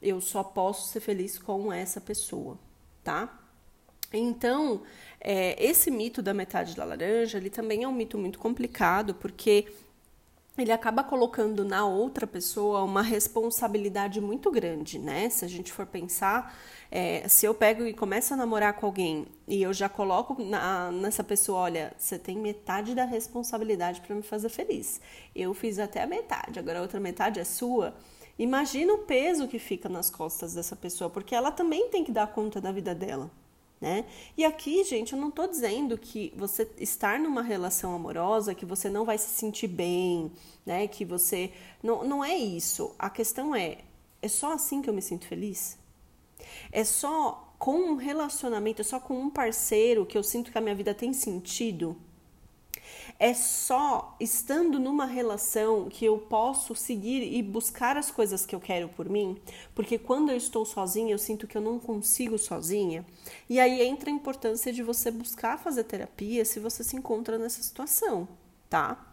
Eu 0.00 0.20
só 0.20 0.42
posso 0.42 0.88
ser 0.88 1.00
feliz 1.00 1.38
com 1.38 1.72
essa 1.72 2.00
pessoa, 2.00 2.58
tá? 3.04 3.38
Então, 4.12 4.82
é, 5.20 5.56
esse 5.64 5.90
mito 5.90 6.20
da 6.20 6.34
metade 6.34 6.74
da 6.76 6.84
laranja, 6.84 7.38
ele 7.38 7.50
também 7.50 7.84
é 7.84 7.88
um 7.88 7.92
mito 7.92 8.18
muito 8.18 8.38
complicado, 8.38 9.14
porque 9.14 9.72
ele 10.58 10.70
acaba 10.70 11.02
colocando 11.02 11.64
na 11.64 11.86
outra 11.86 12.26
pessoa 12.26 12.82
uma 12.82 13.00
responsabilidade 13.00 14.20
muito 14.20 14.50
grande, 14.50 14.98
né? 14.98 15.28
Se 15.30 15.44
a 15.44 15.48
gente 15.48 15.72
for 15.72 15.86
pensar, 15.86 16.54
é, 16.90 17.26
se 17.26 17.46
eu 17.46 17.54
pego 17.54 17.86
e 17.86 17.94
começo 17.94 18.34
a 18.34 18.36
namorar 18.36 18.74
com 18.74 18.84
alguém 18.84 19.26
e 19.48 19.62
eu 19.62 19.72
já 19.72 19.88
coloco 19.88 20.42
na, 20.42 20.92
nessa 20.92 21.24
pessoa, 21.24 21.60
olha, 21.60 21.94
você 21.96 22.18
tem 22.18 22.36
metade 22.36 22.94
da 22.94 23.04
responsabilidade 23.04 24.02
para 24.02 24.14
me 24.14 24.22
fazer 24.22 24.50
feliz. 24.50 25.00
Eu 25.34 25.54
fiz 25.54 25.78
até 25.78 26.02
a 26.02 26.06
metade, 26.06 26.58
agora 26.58 26.80
a 26.80 26.82
outra 26.82 27.00
metade 27.00 27.40
é 27.40 27.44
sua. 27.44 27.94
Imagina 28.38 28.92
o 28.92 28.98
peso 28.98 29.48
que 29.48 29.58
fica 29.58 29.88
nas 29.88 30.10
costas 30.10 30.54
dessa 30.54 30.76
pessoa, 30.76 31.08
porque 31.08 31.34
ela 31.34 31.50
também 31.50 31.88
tem 31.88 32.04
que 32.04 32.12
dar 32.12 32.26
conta 32.26 32.60
da 32.60 32.72
vida 32.72 32.94
dela. 32.94 33.30
Né? 33.82 34.04
E 34.36 34.44
aqui, 34.44 34.84
gente, 34.84 35.12
eu 35.12 35.18
não 35.18 35.28
estou 35.28 35.48
dizendo 35.48 35.98
que 35.98 36.32
você 36.36 36.70
estar 36.78 37.18
numa 37.18 37.42
relação 37.42 37.92
amorosa, 37.92 38.54
que 38.54 38.64
você 38.64 38.88
não 38.88 39.04
vai 39.04 39.18
se 39.18 39.30
sentir 39.30 39.66
bem, 39.66 40.30
né? 40.64 40.86
Que 40.86 41.04
você. 41.04 41.52
Não, 41.82 42.04
não 42.04 42.24
é 42.24 42.32
isso. 42.32 42.94
A 42.96 43.10
questão 43.10 43.52
é: 43.56 43.78
é 44.22 44.28
só 44.28 44.52
assim 44.52 44.80
que 44.80 44.88
eu 44.88 44.94
me 44.94 45.02
sinto 45.02 45.26
feliz? 45.26 45.76
É 46.70 46.84
só 46.84 47.52
com 47.58 47.74
um 47.74 47.96
relacionamento, 47.96 48.82
é 48.82 48.84
só 48.84 49.00
com 49.00 49.18
um 49.18 49.28
parceiro 49.28 50.06
que 50.06 50.16
eu 50.16 50.22
sinto 50.22 50.52
que 50.52 50.58
a 50.58 50.60
minha 50.60 50.76
vida 50.76 50.94
tem 50.94 51.12
sentido? 51.12 51.96
É 53.18 53.34
só 53.34 54.16
estando 54.18 54.78
numa 54.78 55.06
relação 55.06 55.88
que 55.88 56.04
eu 56.04 56.18
posso 56.18 56.74
seguir 56.74 57.22
e 57.22 57.42
buscar 57.42 57.96
as 57.96 58.10
coisas 58.10 58.44
que 58.46 58.54
eu 58.54 58.60
quero 58.60 58.88
por 58.88 59.08
mim, 59.08 59.40
porque 59.74 59.98
quando 59.98 60.30
eu 60.30 60.36
estou 60.36 60.64
sozinha, 60.64 61.12
eu 61.12 61.18
sinto 61.18 61.46
que 61.46 61.56
eu 61.56 61.62
não 61.62 61.78
consigo 61.78 62.38
sozinha. 62.38 63.04
E 63.48 63.60
aí 63.60 63.82
entra 63.82 64.10
a 64.10 64.12
importância 64.12 64.72
de 64.72 64.82
você 64.82 65.10
buscar 65.10 65.58
fazer 65.58 65.84
terapia 65.84 66.44
se 66.44 66.60
você 66.60 66.82
se 66.82 66.96
encontra 66.96 67.38
nessa 67.38 67.62
situação, 67.62 68.28
tá? 68.68 69.11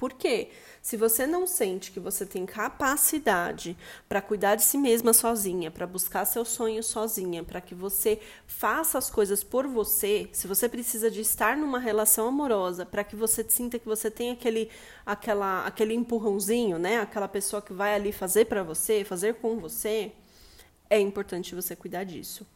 Porque 0.00 0.48
se 0.80 0.96
você 0.96 1.26
não 1.26 1.46
sente 1.46 1.92
que 1.92 2.00
você 2.00 2.24
tem 2.24 2.46
capacidade 2.46 3.76
para 4.08 4.22
cuidar 4.22 4.54
de 4.54 4.62
si 4.62 4.78
mesma 4.78 5.12
sozinha, 5.12 5.70
para 5.70 5.86
buscar 5.86 6.24
seus 6.24 6.48
sonhos 6.48 6.86
sozinha, 6.86 7.44
para 7.44 7.60
que 7.60 7.74
você 7.74 8.18
faça 8.46 8.96
as 8.96 9.10
coisas 9.10 9.44
por 9.44 9.66
você, 9.66 10.26
se 10.32 10.46
você 10.46 10.70
precisa 10.70 11.10
de 11.10 11.20
estar 11.20 11.54
numa 11.54 11.78
relação 11.78 12.26
amorosa, 12.28 12.86
para 12.86 13.04
que 13.04 13.14
você 13.14 13.44
sinta 13.46 13.78
que 13.78 13.84
você 13.84 14.10
tem 14.10 14.30
aquele 14.30 14.70
aquela 15.04 15.66
aquele 15.66 15.92
empurrãozinho, 15.92 16.78
né? 16.78 16.98
Aquela 16.98 17.28
pessoa 17.28 17.60
que 17.60 17.74
vai 17.74 17.94
ali 17.94 18.10
fazer 18.10 18.46
para 18.46 18.62
você, 18.62 19.04
fazer 19.04 19.34
com 19.34 19.58
você, 19.58 20.12
é 20.88 20.98
importante 20.98 21.54
você 21.54 21.76
cuidar 21.76 22.04
disso 22.04 22.46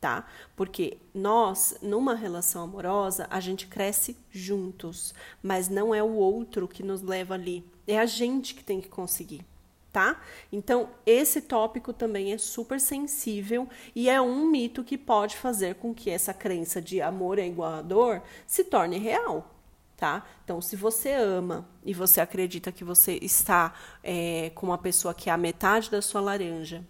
tá? 0.00 0.26
Porque 0.56 0.98
nós, 1.14 1.76
numa 1.82 2.14
relação 2.14 2.62
amorosa, 2.64 3.26
a 3.30 3.40
gente 3.40 3.66
cresce 3.66 4.16
juntos, 4.30 5.14
mas 5.42 5.68
não 5.68 5.94
é 5.94 6.02
o 6.02 6.14
outro 6.14 6.68
que 6.68 6.82
nos 6.82 7.02
leva 7.02 7.34
ali, 7.34 7.64
é 7.86 7.98
a 7.98 8.06
gente 8.06 8.54
que 8.54 8.64
tem 8.64 8.80
que 8.80 8.88
conseguir. 8.88 9.44
Tá? 9.90 10.20
Então, 10.52 10.90
esse 11.06 11.40
tópico 11.40 11.94
também 11.94 12.32
é 12.32 12.38
super 12.38 12.78
sensível 12.78 13.66
e 13.96 14.08
é 14.08 14.20
um 14.20 14.46
mito 14.46 14.84
que 14.84 14.98
pode 14.98 15.36
fazer 15.36 15.76
com 15.76 15.94
que 15.94 16.10
essa 16.10 16.32
crença 16.32 16.80
de 16.80 17.00
amor 17.00 17.38
é 17.38 17.46
igual 17.46 17.72
a 17.72 17.82
dor 17.82 18.22
se 18.46 18.64
torne 18.64 18.98
real, 18.98 19.50
tá? 19.96 20.24
Então, 20.44 20.60
se 20.60 20.76
você 20.76 21.14
ama 21.14 21.66
e 21.84 21.94
você 21.94 22.20
acredita 22.20 22.70
que 22.70 22.84
você 22.84 23.18
está 23.22 23.74
é, 24.04 24.52
com 24.54 24.66
uma 24.66 24.78
pessoa 24.78 25.14
que 25.14 25.30
é 25.30 25.32
a 25.32 25.38
metade 25.38 25.90
da 25.90 26.02
sua 26.02 26.20
laranja 26.20 26.84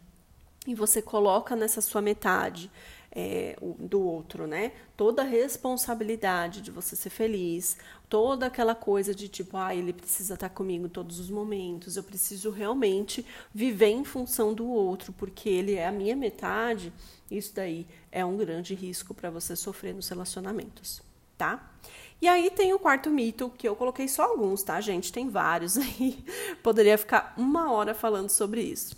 e 0.67 0.75
você 0.75 1.01
coloca 1.01 1.57
nessa 1.57 1.81
sua 1.81 2.03
metade 2.03 2.71
é, 3.11 3.57
do 3.79 4.01
outro, 4.01 4.47
né? 4.47 4.73
Toda 4.97 5.23
a 5.23 5.25
responsabilidade 5.25 6.61
de 6.61 6.71
você 6.71 6.95
ser 6.95 7.11
feliz, 7.11 7.77
toda 8.09 8.47
aquela 8.47 8.75
coisa 8.75 9.15
de 9.15 9.29
tipo, 9.29 9.57
ah, 9.57 9.75
ele 9.75 9.93
precisa 9.93 10.35
estar 10.35 10.49
comigo 10.49 10.89
todos 10.89 11.19
os 11.19 11.31
momentos, 11.31 11.97
eu 11.97 12.03
preciso 12.03 12.51
realmente 12.51 13.25
viver 13.55 13.89
em 13.89 14.05
função 14.05 14.53
do 14.53 14.69
outro, 14.69 15.13
porque 15.13 15.49
ele 15.49 15.75
é 15.75 15.87
a 15.87 15.93
minha 15.93 16.17
metade. 16.17 16.93
Isso 17.31 17.55
daí 17.55 17.87
é 18.11 18.25
um 18.25 18.37
grande 18.37 18.75
risco 18.75 19.15
para 19.15 19.31
você 19.31 19.55
sofrer 19.55 19.95
nos 19.95 20.09
relacionamentos, 20.09 21.03
tá? 21.37 21.73
E 22.21 22.27
aí 22.27 22.51
tem 22.51 22.73
o 22.73 22.79
quarto 22.79 23.11
mito, 23.11 23.51
que 23.57 23.69
eu 23.69 23.77
coloquei 23.77 24.09
só 24.09 24.25
alguns, 24.25 24.63
tá, 24.63 24.81
gente? 24.81 25.13
Tem 25.13 25.29
vários 25.29 25.79
aí. 25.79 26.25
Poderia 26.63 26.99
ficar 26.99 27.33
uma 27.37 27.71
hora 27.71 27.95
falando 27.95 28.29
sobre 28.29 28.61
isso. 28.61 28.97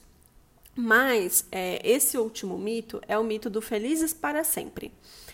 Mas 0.75 1.47
é, 1.51 1.81
esse 1.89 2.17
último 2.17 2.57
mito 2.57 3.01
é 3.09 3.19
o 3.19 3.25
mito 3.25 3.51
do 3.51 3.61
felizes 3.61 4.13
para 4.13 4.45
sempre. 4.45 4.93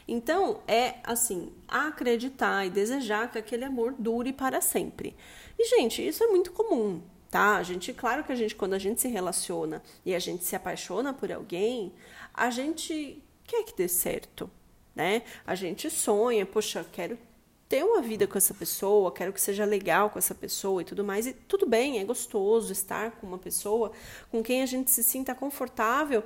Então, 0.08 0.60
é 0.68 0.96
assim, 1.02 1.52
acreditar 1.66 2.64
e 2.64 2.70
desejar 2.70 3.30
que 3.30 3.38
aquele 3.38 3.64
amor 3.64 3.94
dure 3.98 4.32
para 4.32 4.60
sempre. 4.60 5.16
E, 5.58 5.64
gente, 5.64 6.06
isso 6.06 6.22
é 6.22 6.28
muito 6.28 6.52
comum, 6.52 7.02
tá? 7.30 7.56
A 7.56 7.62
gente, 7.62 7.92
claro 7.92 8.22
que 8.22 8.32
a 8.32 8.36
gente, 8.36 8.54
quando 8.54 8.74
a 8.74 8.78
gente 8.78 9.00
se 9.00 9.08
relaciona 9.08 9.82
e 10.04 10.14
a 10.14 10.18
gente 10.18 10.44
se 10.44 10.54
apaixona 10.54 11.12
por 11.12 11.32
alguém, 11.32 11.92
a 12.32 12.50
gente 12.50 13.22
quer 13.44 13.64
que 13.64 13.76
dê 13.76 13.88
certo, 13.88 14.48
né? 14.94 15.22
A 15.44 15.54
gente 15.54 15.90
sonha, 15.90 16.46
poxa, 16.46 16.86
quero 16.92 17.18
ter 17.68 17.82
uma 17.84 18.00
vida 18.00 18.26
com 18.26 18.38
essa 18.38 18.54
pessoa, 18.54 19.12
quero 19.12 19.32
que 19.32 19.40
seja 19.40 19.64
legal 19.64 20.10
com 20.10 20.18
essa 20.18 20.34
pessoa 20.34 20.82
e 20.82 20.84
tudo 20.84 21.04
mais. 21.04 21.26
E 21.26 21.32
tudo 21.32 21.66
bem, 21.66 21.98
é 21.98 22.04
gostoso 22.04 22.72
estar 22.72 23.12
com 23.12 23.26
uma 23.26 23.38
pessoa 23.38 23.90
com 24.30 24.42
quem 24.42 24.62
a 24.62 24.66
gente 24.66 24.90
se 24.90 25.02
sinta 25.02 25.34
confortável 25.34 26.22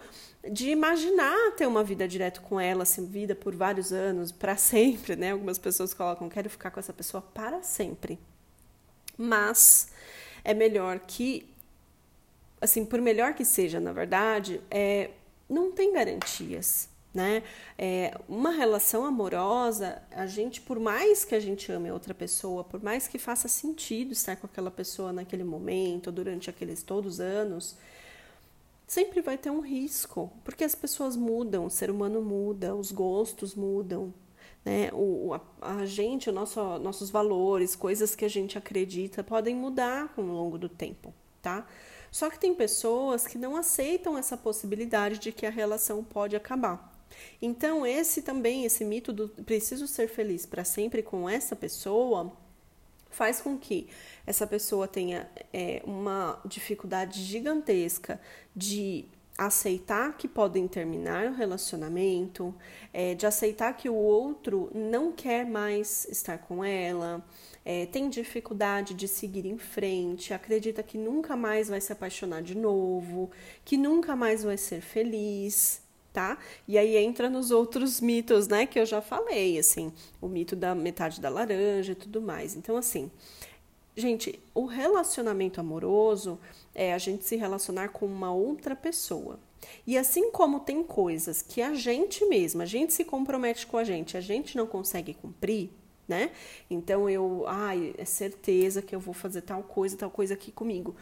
de 0.52 0.70
imaginar 0.70 1.52
ter 1.56 1.66
uma 1.66 1.82
vida 1.82 2.06
direto 2.06 2.42
com 2.42 2.61
ela, 2.61 2.82
assim, 2.82 3.06
vida 3.06 3.35
por 3.35 3.54
vários 3.54 3.92
anos, 3.92 4.30
para 4.30 4.56
sempre, 4.56 5.16
né? 5.16 5.32
Algumas 5.32 5.59
pessoas 5.59 5.94
colocam, 5.94 6.28
quero 6.28 6.50
ficar 6.50 6.70
com 6.70 6.80
essa 6.80 6.92
pessoa 6.92 7.23
para 7.23 7.62
sempre. 7.62 8.18
Mas 9.16 9.88
é 10.44 10.52
melhor 10.52 11.00
que, 11.00 11.49
assim, 12.61 12.85
por 12.85 13.00
melhor 13.00 13.32
que 13.32 13.47
seja, 13.47 13.80
na 13.80 13.92
verdade, 13.92 14.61
é, 14.70 15.11
não 15.49 15.73
tem 15.73 15.92
garantias 15.92 16.89
né? 17.12 17.43
É, 17.76 18.17
uma 18.29 18.50
relação 18.50 19.05
amorosa, 19.05 20.00
a 20.11 20.26
gente, 20.26 20.61
por 20.61 20.79
mais 20.79 21.25
que 21.25 21.35
a 21.35 21.40
gente 21.40 21.71
ame 21.73 21.90
outra 21.90 22.14
pessoa, 22.14 22.62
por 22.62 22.83
mais 22.83 23.09
que 23.09 23.19
faça 23.19 23.49
sentido 23.49 24.12
estar 24.12 24.37
com 24.37 24.47
aquela 24.47 24.71
pessoa 24.71 25.12
naquele 25.12 25.45
momento, 25.45 26.12
durante 26.12 26.49
aqueles 26.49 26.83
todos 26.83 27.14
os 27.14 27.21
anos, 27.21 27.76
sempre 28.87 29.21
vai 29.21 29.37
ter 29.37 29.50
um 29.50 29.61
risco, 29.61 30.33
porque 30.45 30.64
as 30.64 30.75
pessoas 30.75 31.17
mudam, 31.17 31.67
o 31.67 31.71
ser 31.71 31.90
humano 31.90 32.23
muda, 32.23 32.75
os 32.75 32.93
gostos 32.93 33.55
mudam, 33.55 34.12
né? 34.64 34.90
O, 34.93 35.35
a, 35.35 35.81
a 35.81 35.87
gente, 35.87 36.29
o 36.31 36.33
nosso, 36.33 36.79
nossos 36.79 37.11
valores, 37.11 37.75
coisas 37.75 38.14
que 38.14 38.25
a 38.25 38.29
gente 38.29 38.59
acredita 38.59 39.25
podem 39.25 39.55
mudar 39.55 40.09
com 40.14 40.23
o 40.23 40.33
longo 40.33 40.59
do 40.59 40.69
tempo, 40.69 41.12
tá? 41.43 41.67
Só 42.11 42.29
que 42.29 42.38
tem 42.38 42.55
pessoas 42.55 43.26
que 43.26 43.38
não 43.38 43.57
aceitam 43.57 44.19
essa 44.19 44.37
possibilidade 44.37 45.19
de 45.19 45.33
que 45.33 45.47
a 45.47 45.50
relação 45.50 46.02
pode 46.02 46.35
acabar. 46.35 47.00
Então, 47.40 47.87
esse 47.87 48.23
também, 48.23 48.64
esse 48.64 48.85
mito 48.85 49.12
do 49.12 49.29
preciso 49.29 49.87
ser 49.87 50.09
feliz 50.09 50.47
para 50.47 50.64
sempre 50.64 51.02
com 51.02 51.29
essa 51.29 51.57
pessoa, 51.57 52.33
faz 53.11 53.40
com 53.40 53.59
que 53.59 53.88
essa 54.26 54.47
pessoa 54.47 54.87
tenha 54.87 55.29
é, 55.52 55.83
uma 55.85 56.40
dificuldade 56.45 57.23
gigantesca 57.23 58.21
de 58.55 59.07
aceitar 59.37 60.17
que 60.19 60.29
podem 60.29 60.69
terminar 60.69 61.26
o 61.26 61.35
relacionamento, 61.35 62.55
é, 62.93 63.14
de 63.14 63.26
aceitar 63.26 63.75
que 63.75 63.88
o 63.88 63.95
outro 63.95 64.71
não 64.75 65.12
quer 65.12 65.47
mais 65.47 66.07
estar 66.11 66.37
com 66.38 66.62
ela, 66.62 67.25
é, 67.64 67.87
tem 67.87 68.11
dificuldade 68.11 68.93
de 68.93 69.09
seguir 69.09 69.47
em 69.47 69.57
frente, 69.57 70.35
acredita 70.35 70.83
que 70.83 70.99
nunca 70.99 71.37
mais 71.37 71.69
vai 71.69 71.81
se 71.81 71.90
apaixonar 71.90 72.43
de 72.43 72.55
novo, 72.55 73.31
que 73.64 73.79
nunca 73.79 74.14
mais 74.14 74.43
vai 74.45 74.59
ser 74.59 74.83
feliz 74.83 75.83
tá? 76.12 76.38
E 76.67 76.76
aí 76.76 76.97
entra 76.97 77.31
nos 77.31 77.50
outros 77.50 78.00
mitos, 78.00 78.49
né, 78.49 78.67
que 78.67 78.79
eu 78.79 78.87
já 78.87 79.00
falei, 79.00 79.59
assim, 79.59 79.93
o 80.21 80.29
mito 80.29 80.57
da 80.57 80.75
metade 80.75 81.21
da 81.21 81.29
laranja 81.29 81.93
e 81.93 81.95
tudo 81.95 82.21
mais. 82.21 82.57
Então, 82.57 82.76
assim, 82.76 83.11
gente, 83.97 84.40
o 84.55 84.67
relacionamento 84.67 85.61
amoroso 85.61 86.38
é 86.75 86.93
a 86.93 86.99
gente 86.99 87.25
se 87.25 87.37
relacionar 87.37 87.88
com 87.88 88.07
uma 88.07 88.33
outra 88.33 88.75
pessoa. 88.75 89.38
E 89.87 89.99
assim 89.99 90.31
como 90.31 90.61
tem 90.61 90.83
coisas 90.83 91.43
que 91.43 91.61
a 91.61 91.75
gente 91.75 92.25
mesma, 92.26 92.62
a 92.62 92.67
gente 92.67 92.93
se 92.93 93.05
compromete 93.05 93.67
com 93.67 93.76
a 93.76 93.85
gente, 93.85 94.17
a 94.17 94.21
gente 94.21 94.57
não 94.57 94.67
consegue 94.67 95.14
cumprir, 95.14 95.71
né? 96.09 96.31
Então 96.71 97.09
eu, 97.09 97.45
ai, 97.47 97.95
é 97.99 98.05
certeza 98.05 98.81
que 98.83 98.95
eu 98.95 99.00
vou 99.00 99.14
fazer 99.14 99.43
tal 99.43 99.62
coisa, 99.62 99.97
tal 99.97 100.11
coisa 100.11 100.35
aqui 100.35 100.50
comigo. 100.50 100.97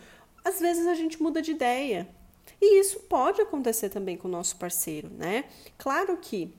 Às 0.45 0.61
vezes 0.61 0.87
a 0.87 0.95
gente 0.95 1.23
muda 1.23 1.41
de 1.41 1.53
ideia. 1.53 2.09
E 2.61 2.81
isso 2.81 3.00
pode 3.00 3.40
acontecer 3.40 3.88
também 3.88 4.17
com 4.17 4.28
o 4.28 4.31
nosso 4.31 4.57
parceiro, 4.57 5.09
né? 5.11 5.45
Claro 5.76 6.17
que 6.17 6.52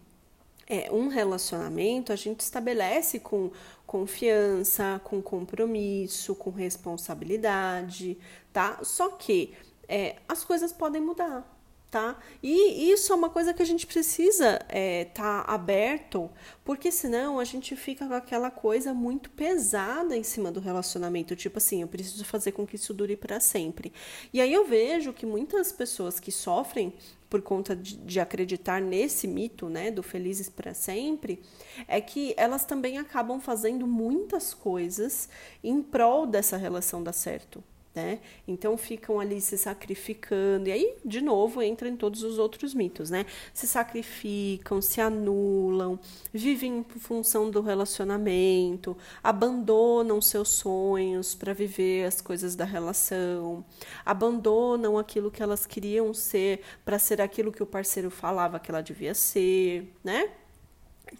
é, 0.67 0.91
um 0.91 1.07
relacionamento 1.07 2.13
a 2.13 2.15
gente 2.15 2.41
estabelece 2.41 3.19
com 3.19 3.51
confiança, 3.87 5.01
com 5.03 5.21
compromisso, 5.21 6.35
com 6.35 6.51
responsabilidade, 6.51 8.17
tá? 8.53 8.79
Só 8.83 9.09
que 9.09 9.53
é, 9.87 10.17
as 10.27 10.43
coisas 10.43 10.71
podem 10.71 11.01
mudar 11.01 11.58
tá? 11.89 12.19
E 12.41 12.91
isso 12.91 13.11
é 13.11 13.15
uma 13.15 13.29
coisa 13.29 13.53
que 13.53 13.61
a 13.61 13.65
gente 13.65 13.87
precisa 13.87 14.55
estar 14.55 14.67
é, 14.69 15.05
tá 15.05 15.41
aberto, 15.47 16.29
porque 16.63 16.91
senão 16.91 17.39
a 17.39 17.43
gente 17.43 17.75
fica 17.75 18.07
com 18.07 18.13
aquela 18.13 18.51
coisa 18.51 18.93
muito 18.93 19.29
pesada 19.31 20.15
em 20.15 20.23
cima 20.23 20.51
do 20.51 20.59
relacionamento, 20.59 21.35
tipo 21.35 21.57
assim, 21.57 21.81
eu 21.81 21.87
preciso 21.87 22.23
fazer 22.23 22.51
com 22.51 22.65
que 22.65 22.75
isso 22.75 22.93
dure 22.93 23.15
para 23.15 23.39
sempre. 23.39 23.91
E 24.31 24.39
aí 24.39 24.53
eu 24.53 24.65
vejo 24.65 25.13
que 25.13 25.25
muitas 25.25 25.71
pessoas 25.71 26.19
que 26.19 26.31
sofrem 26.31 26.93
por 27.27 27.41
conta 27.41 27.75
de, 27.75 27.97
de 27.97 28.19
acreditar 28.19 28.81
nesse 28.81 29.27
mito, 29.27 29.69
né, 29.69 29.91
do 29.91 30.01
felizes 30.01 30.49
para 30.49 30.73
sempre, 30.73 31.41
é 31.87 32.01
que 32.01 32.33
elas 32.37 32.65
também 32.65 32.97
acabam 32.97 33.39
fazendo 33.39 33.85
muitas 33.85 34.53
coisas 34.53 35.29
em 35.63 35.81
prol 35.81 36.25
dessa 36.25 36.57
relação 36.57 37.03
dar 37.03 37.13
certo 37.13 37.63
né? 37.93 38.19
Então 38.47 38.77
ficam 38.77 39.19
ali 39.19 39.41
se 39.41 39.57
sacrificando, 39.57 40.69
e 40.69 40.71
aí, 40.71 40.95
de 41.03 41.21
novo, 41.21 41.61
entra 41.61 41.87
em 41.89 41.95
todos 41.95 42.23
os 42.23 42.37
outros 42.37 42.73
mitos, 42.73 43.09
né? 43.09 43.25
Se 43.53 43.67
sacrificam, 43.67 44.81
se 44.81 45.01
anulam, 45.01 45.99
vivem 46.33 46.79
em 46.79 46.99
função 46.99 47.49
do 47.49 47.61
relacionamento, 47.61 48.95
abandonam 49.23 50.21
seus 50.21 50.49
sonhos 50.49 51.33
para 51.35 51.53
viver 51.53 52.05
as 52.05 52.21
coisas 52.21 52.55
da 52.55 52.65
relação, 52.65 53.65
abandonam 54.05 54.97
aquilo 54.97 55.31
que 55.31 55.41
elas 55.41 55.65
queriam 55.65 56.13
ser 56.13 56.61
para 56.85 56.99
ser 56.99 57.21
aquilo 57.21 57.51
que 57.51 57.63
o 57.63 57.65
parceiro 57.65 58.09
falava 58.11 58.59
que 58.59 58.71
ela 58.71 58.81
devia 58.81 59.13
ser, 59.13 59.93
né? 60.03 60.29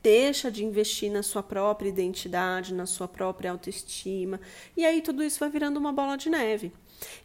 Deixa 0.02 0.52
de 0.52 0.64
investir 0.64 1.12
na 1.12 1.24
sua 1.24 1.44
própria 1.44 1.90
identidade, 1.90 2.74
na 2.74 2.86
sua 2.86 3.08
própria 3.08 3.52
autoestima, 3.52 4.40
e 4.76 4.86
aí 4.86 5.02
tudo 5.02 5.24
isso 5.24 5.40
vai 5.40 5.50
virando 5.50 5.78
uma 5.78 5.92
bola 5.92 6.18
de 6.18 6.30
neve. 6.30 6.72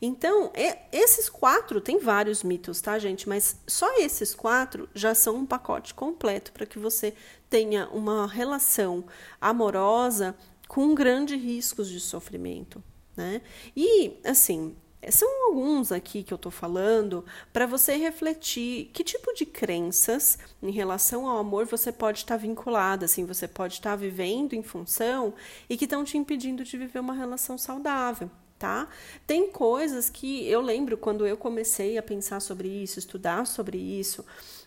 Então, 0.00 0.53
esses 0.92 1.29
quatro, 1.29 1.81
tem 1.81 1.98
vários 1.98 2.42
mitos, 2.42 2.81
tá, 2.81 2.98
gente? 2.98 3.29
Mas 3.29 3.57
só 3.66 3.98
esses 3.98 4.35
quatro 4.35 4.88
já 4.94 5.14
são 5.14 5.37
um 5.37 5.46
pacote 5.46 5.92
completo 5.92 6.53
para 6.53 6.64
que 6.64 6.79
você 6.79 7.12
tenha 7.50 7.88
uma 7.88 8.27
relação 8.27 9.05
amorosa 9.40 10.37
com 10.68 10.94
grandes 10.94 11.40
riscos 11.40 11.88
de 11.88 11.98
sofrimento, 11.98 12.83
né? 13.16 13.42
E, 13.77 14.12
assim, 14.24 14.77
são 15.10 15.46
alguns 15.46 15.92
aqui 15.92 16.22
que 16.22 16.32
eu 16.32 16.36
estou 16.36 16.52
falando 16.52 17.24
para 17.52 17.66
você 17.66 17.96
refletir 17.96 18.90
que 18.92 19.04
tipo 19.04 19.32
de 19.34 19.46
crenças 19.46 20.38
em 20.62 20.70
relação 20.70 21.28
ao 21.28 21.38
amor 21.38 21.66
você 21.66 21.90
pode 21.92 22.18
estar 22.18 22.34
tá 22.34 22.40
vinculada, 22.40 23.04
assim, 23.04 23.24
você 23.24 23.46
pode 23.48 23.74
estar 23.74 23.90
tá 23.90 23.96
vivendo 23.96 24.54
em 24.54 24.62
função 24.62 25.34
e 25.68 25.76
que 25.76 25.84
estão 25.84 26.04
te 26.04 26.16
impedindo 26.16 26.64
de 26.64 26.76
viver 26.78 27.00
uma 27.00 27.14
relação 27.14 27.58
saudável. 27.58 28.30
Tá? 28.56 28.88
Tem 29.26 29.50
coisas 29.50 30.08
que 30.08 30.46
eu 30.46 30.60
lembro 30.60 30.96
quando 30.96 31.26
eu 31.26 31.36
comecei 31.36 31.98
a 31.98 32.02
pensar 32.02 32.40
sobre 32.40 32.68
isso, 32.68 32.98
estudar 32.98 33.46
sobre 33.46 33.76
isso, 33.76 34.24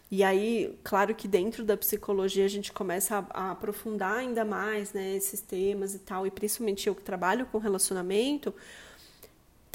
e 0.10 0.24
aí, 0.24 0.78
claro 0.84 1.14
que 1.14 1.28
dentro 1.28 1.66
da 1.66 1.76
psicologia 1.76 2.46
a 2.46 2.48
gente 2.48 2.72
começa 2.72 3.18
a, 3.30 3.48
a, 3.48 3.52
aprofundar 3.52 4.18
ainda 4.18 4.46
mais 4.46 4.94
né, 4.94 5.16
esses 5.16 5.42
temas 5.42 5.94
e 5.94 6.00
tal, 6.00 6.26
e 6.26 6.32
principalmente 6.32 6.88
eu 6.88 6.96
que 6.96 7.02
trabalho 7.02 7.46
com 7.48 7.58
relacionamento, 7.58 8.54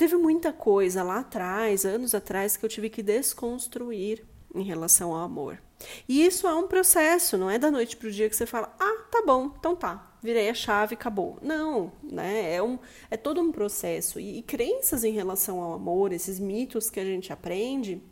Teve 0.03 0.17
muita 0.17 0.53
coisa 0.53 1.05
lá 1.05 1.21
atrás, 1.21 1.85
anos 1.85 2.13
atrás, 2.13 2.57
que 2.57 2.65
eu 2.65 2.69
tive 2.69 2.91
que 2.91 3.05
desconstruir 3.05 4.25
em 4.53 4.65
relação 4.65 5.15
ao 5.15 5.21
amor. 5.21 5.63
E 6.09 6.27
isso 6.27 6.45
é 6.49 6.53
um 6.53 6.67
processo, 6.67 7.39
não 7.39 7.49
é 7.49 7.57
da 7.57 7.71
noite 7.71 7.97
para 7.97 8.09
o 8.09 8.11
dia 8.11 8.29
que 8.29 8.35
você 8.35 8.45
fala, 8.45 8.75
ah, 8.81 9.05
tá 9.13 9.23
bom, 9.25 9.53
então 9.57 9.77
tá, 9.77 10.13
virei 10.21 10.51
a 10.51 10.55
chave, 10.55 10.95
acabou. 10.95 11.39
Não, 11.41 11.93
né? 12.03 12.53
É, 12.53 12.61
um, 12.61 12.81
é 13.13 13.17
todo 13.17 13.41
um 13.41 13.53
processo. 13.53 14.19
E, 14.19 14.39
e 14.39 14.43
crenças 14.43 15.05
em 15.05 15.13
relação 15.13 15.61
ao 15.61 15.73
amor, 15.73 16.13
esses 16.13 16.41
mitos 16.41 16.91
que 16.91 16.99
a 16.99 17.05
gente 17.05 17.33
aprende, 17.33 18.03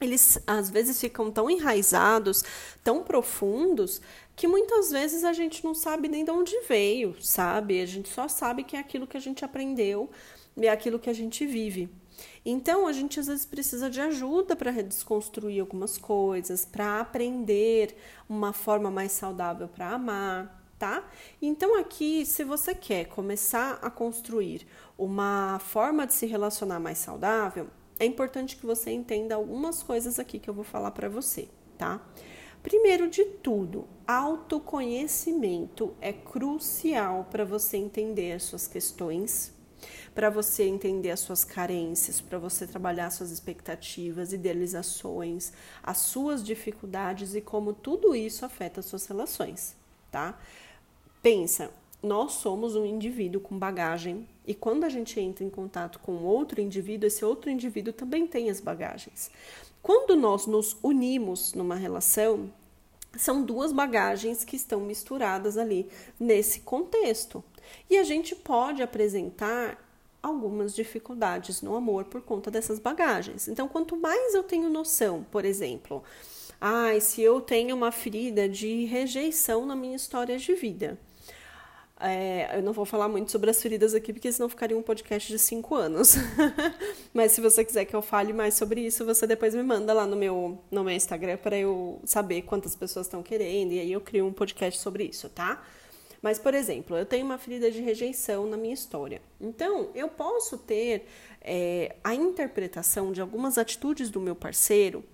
eles 0.00 0.38
às 0.46 0.70
vezes 0.70 1.00
ficam 1.00 1.32
tão 1.32 1.50
enraizados, 1.50 2.44
tão 2.84 3.02
profundos, 3.02 4.00
que 4.36 4.46
muitas 4.46 4.92
vezes 4.92 5.24
a 5.24 5.32
gente 5.32 5.64
não 5.64 5.74
sabe 5.74 6.08
nem 6.08 6.24
de 6.24 6.30
onde 6.30 6.60
veio, 6.68 7.16
sabe? 7.20 7.80
A 7.80 7.86
gente 7.86 8.08
só 8.08 8.28
sabe 8.28 8.62
que 8.62 8.76
é 8.76 8.78
aquilo 8.78 9.04
que 9.04 9.16
a 9.16 9.20
gente 9.20 9.44
aprendeu 9.44 10.08
é 10.56 10.68
aquilo 10.68 10.98
que 10.98 11.10
a 11.10 11.14
gente 11.14 11.46
vive. 11.46 11.90
Então, 12.44 12.86
a 12.86 12.92
gente 12.92 13.18
às 13.18 13.26
vezes 13.26 13.44
precisa 13.44 13.90
de 13.90 14.00
ajuda 14.00 14.54
para 14.54 14.70
desconstruir 14.70 15.60
algumas 15.60 15.98
coisas, 15.98 16.64
para 16.64 17.00
aprender 17.00 17.96
uma 18.28 18.52
forma 18.52 18.90
mais 18.90 19.12
saudável 19.12 19.68
para 19.68 19.90
amar, 19.90 20.62
tá? 20.78 21.08
Então, 21.40 21.78
aqui, 21.78 22.24
se 22.24 22.44
você 22.44 22.74
quer 22.74 23.06
começar 23.06 23.78
a 23.82 23.90
construir 23.90 24.66
uma 24.96 25.58
forma 25.58 26.06
de 26.06 26.14
se 26.14 26.26
relacionar 26.26 26.78
mais 26.78 26.98
saudável, 26.98 27.68
é 27.98 28.04
importante 28.04 28.56
que 28.56 28.66
você 28.66 28.90
entenda 28.90 29.34
algumas 29.34 29.82
coisas 29.82 30.18
aqui 30.18 30.38
que 30.38 30.50
eu 30.50 30.54
vou 30.54 30.64
falar 30.64 30.90
para 30.90 31.08
você, 31.08 31.48
tá? 31.78 32.00
Primeiro 32.62 33.08
de 33.08 33.24
tudo, 33.24 33.86
autoconhecimento 34.06 35.94
é 36.00 36.12
crucial 36.12 37.26
para 37.30 37.44
você 37.44 37.76
entender 37.76 38.32
as 38.32 38.44
suas 38.44 38.66
questões, 38.66 39.53
para 40.14 40.30
você 40.30 40.64
entender 40.64 41.10
as 41.10 41.20
suas 41.20 41.44
carências, 41.44 42.20
para 42.20 42.38
você 42.38 42.66
trabalhar 42.66 43.10
suas 43.10 43.30
expectativas, 43.30 44.32
idealizações, 44.32 45.52
as 45.82 45.98
suas 45.98 46.42
dificuldades 46.42 47.34
e 47.34 47.40
como 47.40 47.72
tudo 47.72 48.14
isso 48.14 48.44
afeta 48.44 48.80
as 48.80 48.86
suas 48.86 49.06
relações, 49.06 49.76
tá? 50.10 50.38
Pensa, 51.22 51.70
nós 52.02 52.32
somos 52.32 52.76
um 52.76 52.84
indivíduo 52.84 53.40
com 53.40 53.58
bagagem 53.58 54.28
e 54.46 54.54
quando 54.54 54.84
a 54.84 54.88
gente 54.88 55.18
entra 55.18 55.42
em 55.42 55.48
contato 55.48 55.98
com 55.98 56.22
outro 56.22 56.60
indivíduo, 56.60 57.06
esse 57.06 57.24
outro 57.24 57.50
indivíduo 57.50 57.92
também 57.94 58.26
tem 58.26 58.50
as 58.50 58.60
bagagens. 58.60 59.30
Quando 59.82 60.14
nós 60.14 60.46
nos 60.46 60.76
unimos 60.82 61.54
numa 61.54 61.74
relação, 61.74 62.50
são 63.16 63.42
duas 63.42 63.72
bagagens 63.72 64.44
que 64.44 64.56
estão 64.56 64.80
misturadas 64.80 65.56
ali 65.56 65.88
nesse 66.18 66.60
contexto. 66.60 67.42
E 67.88 67.98
a 67.98 68.02
gente 68.02 68.34
pode 68.34 68.82
apresentar 68.82 69.78
algumas 70.22 70.74
dificuldades 70.74 71.60
no 71.60 71.76
amor 71.76 72.04
por 72.04 72.22
conta 72.22 72.50
dessas 72.50 72.78
bagagens. 72.78 73.46
Então, 73.46 73.68
quanto 73.68 73.96
mais 73.96 74.34
eu 74.34 74.42
tenho 74.42 74.70
noção, 74.70 75.24
por 75.30 75.44
exemplo, 75.44 76.02
ah, 76.60 76.98
se 77.00 77.20
eu 77.20 77.40
tenho 77.40 77.76
uma 77.76 77.92
ferida 77.92 78.48
de 78.48 78.86
rejeição 78.86 79.66
na 79.66 79.76
minha 79.76 79.96
história 79.96 80.38
de 80.38 80.54
vida, 80.54 80.98
é, 82.00 82.58
eu 82.58 82.62
não 82.62 82.72
vou 82.72 82.84
falar 82.84 83.08
muito 83.08 83.30
sobre 83.30 83.50
as 83.50 83.62
feridas 83.62 83.94
aqui, 83.94 84.12
porque 84.12 84.30
senão 84.32 84.48
ficaria 84.48 84.76
um 84.76 84.82
podcast 84.82 85.30
de 85.30 85.38
cinco 85.38 85.74
anos. 85.74 86.16
Mas 87.14 87.32
se 87.32 87.40
você 87.40 87.64
quiser 87.64 87.84
que 87.84 87.94
eu 87.94 88.02
fale 88.02 88.32
mais 88.32 88.54
sobre 88.54 88.80
isso, 88.80 89.04
você 89.04 89.26
depois 89.26 89.54
me 89.54 89.62
manda 89.62 89.92
lá 89.92 90.06
no 90.06 90.16
meu, 90.16 90.58
no 90.70 90.82
meu 90.82 90.94
Instagram 90.94 91.36
para 91.36 91.56
eu 91.56 92.00
saber 92.04 92.42
quantas 92.42 92.74
pessoas 92.74 93.06
estão 93.06 93.22
querendo, 93.22 93.72
e 93.72 93.80
aí 93.80 93.92
eu 93.92 94.00
crio 94.00 94.26
um 94.26 94.32
podcast 94.32 94.80
sobre 94.80 95.04
isso, 95.04 95.28
tá? 95.28 95.62
Mas, 96.24 96.38
por 96.38 96.54
exemplo, 96.54 96.96
eu 96.96 97.04
tenho 97.04 97.26
uma 97.26 97.36
ferida 97.36 97.70
de 97.70 97.82
rejeição 97.82 98.46
na 98.46 98.56
minha 98.56 98.72
história. 98.72 99.20
Então, 99.38 99.90
eu 99.94 100.08
posso 100.08 100.56
ter 100.56 101.04
é, 101.38 101.96
a 102.02 102.14
interpretação 102.14 103.12
de 103.12 103.20
algumas 103.20 103.58
atitudes 103.58 104.08
do 104.08 104.18
meu 104.18 104.34
parceiro 104.34 105.04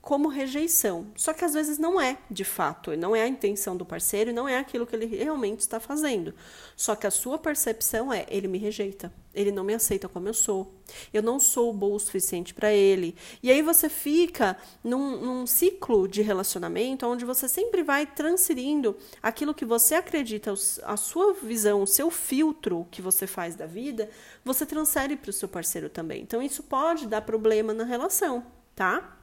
como 0.00 0.28
rejeição. 0.28 1.06
Só 1.16 1.32
que 1.32 1.44
às 1.44 1.54
vezes 1.54 1.78
não 1.78 2.00
é, 2.00 2.18
de 2.30 2.44
fato, 2.44 2.96
não 2.96 3.14
é 3.14 3.22
a 3.22 3.28
intenção 3.28 3.76
do 3.76 3.84
parceiro, 3.84 4.32
não 4.32 4.48
é 4.48 4.56
aquilo 4.56 4.86
que 4.86 4.94
ele 4.94 5.06
realmente 5.06 5.60
está 5.60 5.80
fazendo. 5.80 6.32
Só 6.76 6.94
que 6.94 7.06
a 7.06 7.10
sua 7.10 7.38
percepção 7.38 8.12
é: 8.12 8.24
ele 8.30 8.48
me 8.48 8.58
rejeita, 8.58 9.12
ele 9.34 9.52
não 9.52 9.64
me 9.64 9.74
aceita 9.74 10.08
como 10.08 10.28
eu 10.28 10.34
sou, 10.34 10.72
eu 11.12 11.22
não 11.22 11.38
sou 11.38 11.72
boa 11.72 11.96
o 11.96 12.00
suficiente 12.00 12.54
para 12.54 12.72
ele. 12.72 13.16
E 13.42 13.50
aí 13.50 13.60
você 13.60 13.88
fica 13.88 14.56
num, 14.82 15.20
num 15.20 15.46
ciclo 15.46 16.06
de 16.08 16.22
relacionamento 16.22 17.06
onde 17.06 17.24
você 17.24 17.48
sempre 17.48 17.82
vai 17.82 18.06
transferindo 18.06 18.96
aquilo 19.22 19.54
que 19.54 19.64
você 19.64 19.96
acredita, 19.96 20.54
a 20.84 20.96
sua 20.96 21.34
visão, 21.34 21.82
o 21.82 21.86
seu 21.86 22.10
filtro 22.10 22.86
que 22.90 23.02
você 23.02 23.26
faz 23.26 23.54
da 23.56 23.66
vida, 23.66 24.08
você 24.44 24.64
transfere 24.64 25.16
para 25.16 25.30
o 25.30 25.32
seu 25.32 25.48
parceiro 25.48 25.90
também. 25.90 26.22
Então 26.22 26.40
isso 26.40 26.62
pode 26.62 27.06
dar 27.06 27.22
problema 27.22 27.74
na 27.74 27.84
relação, 27.84 28.46
tá? 28.74 29.17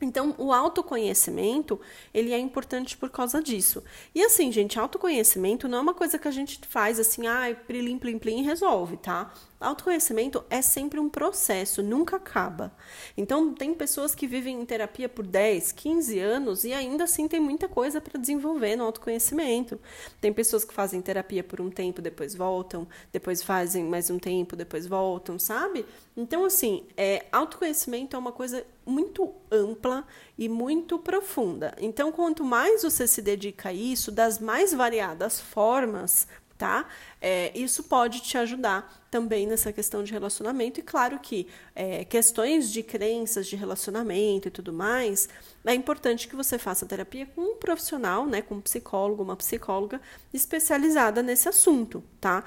Então, 0.00 0.34
o 0.38 0.52
autoconhecimento, 0.52 1.80
ele 2.12 2.32
é 2.32 2.38
importante 2.38 2.96
por 2.96 3.10
causa 3.10 3.40
disso. 3.40 3.82
E 4.14 4.22
assim, 4.22 4.50
gente, 4.50 4.78
autoconhecimento 4.78 5.68
não 5.68 5.78
é 5.78 5.80
uma 5.80 5.94
coisa 5.94 6.18
que 6.18 6.26
a 6.26 6.32
gente 6.32 6.58
faz 6.68 6.98
assim, 6.98 7.26
ah, 7.26 7.56
plim, 7.66 7.96
plim, 7.98 8.18
plim, 8.18 8.42
resolve, 8.42 8.96
tá? 8.96 9.32
Autoconhecimento 9.60 10.44
é 10.50 10.60
sempre 10.60 11.00
um 11.00 11.08
processo, 11.08 11.82
nunca 11.82 12.16
acaba. 12.16 12.76
Então, 13.16 13.54
tem 13.54 13.72
pessoas 13.72 14.14
que 14.14 14.26
vivem 14.26 14.60
em 14.60 14.66
terapia 14.66 15.08
por 15.08 15.26
10, 15.26 15.72
15 15.72 16.18
anos 16.18 16.64
e 16.64 16.72
ainda 16.72 17.04
assim 17.04 17.26
tem 17.26 17.40
muita 17.40 17.68
coisa 17.68 18.00
para 18.00 18.20
desenvolver 18.20 18.76
no 18.76 18.84
autoconhecimento. 18.84 19.80
Tem 20.20 20.32
pessoas 20.32 20.64
que 20.64 20.74
fazem 20.74 21.00
terapia 21.00 21.42
por 21.42 21.60
um 21.60 21.70
tempo, 21.70 22.02
depois 22.02 22.34
voltam, 22.34 22.86
depois 23.12 23.42
fazem 23.42 23.84
mais 23.84 24.10
um 24.10 24.18
tempo, 24.18 24.56
depois 24.56 24.86
voltam, 24.86 25.38
sabe? 25.38 25.86
Então, 26.16 26.44
assim, 26.44 26.86
é, 26.96 27.26
autoconhecimento 27.32 28.14
é 28.14 28.18
uma 28.18 28.30
coisa 28.30 28.64
muito 28.86 29.34
ampla 29.50 30.06
e 30.38 30.48
muito 30.48 30.98
profunda. 30.98 31.74
Então, 31.78 32.12
quanto 32.12 32.44
mais 32.44 32.82
você 32.82 33.06
se 33.06 33.20
dedica 33.20 33.70
a 33.70 33.72
isso, 33.72 34.12
das 34.12 34.38
mais 34.38 34.72
variadas 34.72 35.40
formas, 35.40 36.28
tá? 36.56 36.86
É, 37.20 37.56
isso 37.58 37.82
pode 37.84 38.20
te 38.20 38.38
ajudar 38.38 39.04
também 39.10 39.46
nessa 39.46 39.72
questão 39.72 40.02
de 40.04 40.12
relacionamento. 40.12 40.80
E 40.80 40.82
claro 40.82 41.18
que 41.18 41.48
é, 41.74 42.04
questões 42.04 42.70
de 42.70 42.82
crenças 42.82 43.46
de 43.46 43.56
relacionamento 43.56 44.48
e 44.48 44.50
tudo 44.50 44.72
mais, 44.72 45.28
é 45.64 45.74
importante 45.74 46.28
que 46.28 46.36
você 46.36 46.58
faça 46.58 46.86
terapia 46.86 47.26
com 47.26 47.40
um 47.40 47.56
profissional, 47.56 48.26
né, 48.26 48.40
com 48.40 48.56
um 48.56 48.60
psicólogo, 48.60 49.22
uma 49.22 49.36
psicóloga 49.36 50.00
especializada 50.32 51.22
nesse 51.22 51.48
assunto, 51.48 52.04
tá? 52.20 52.44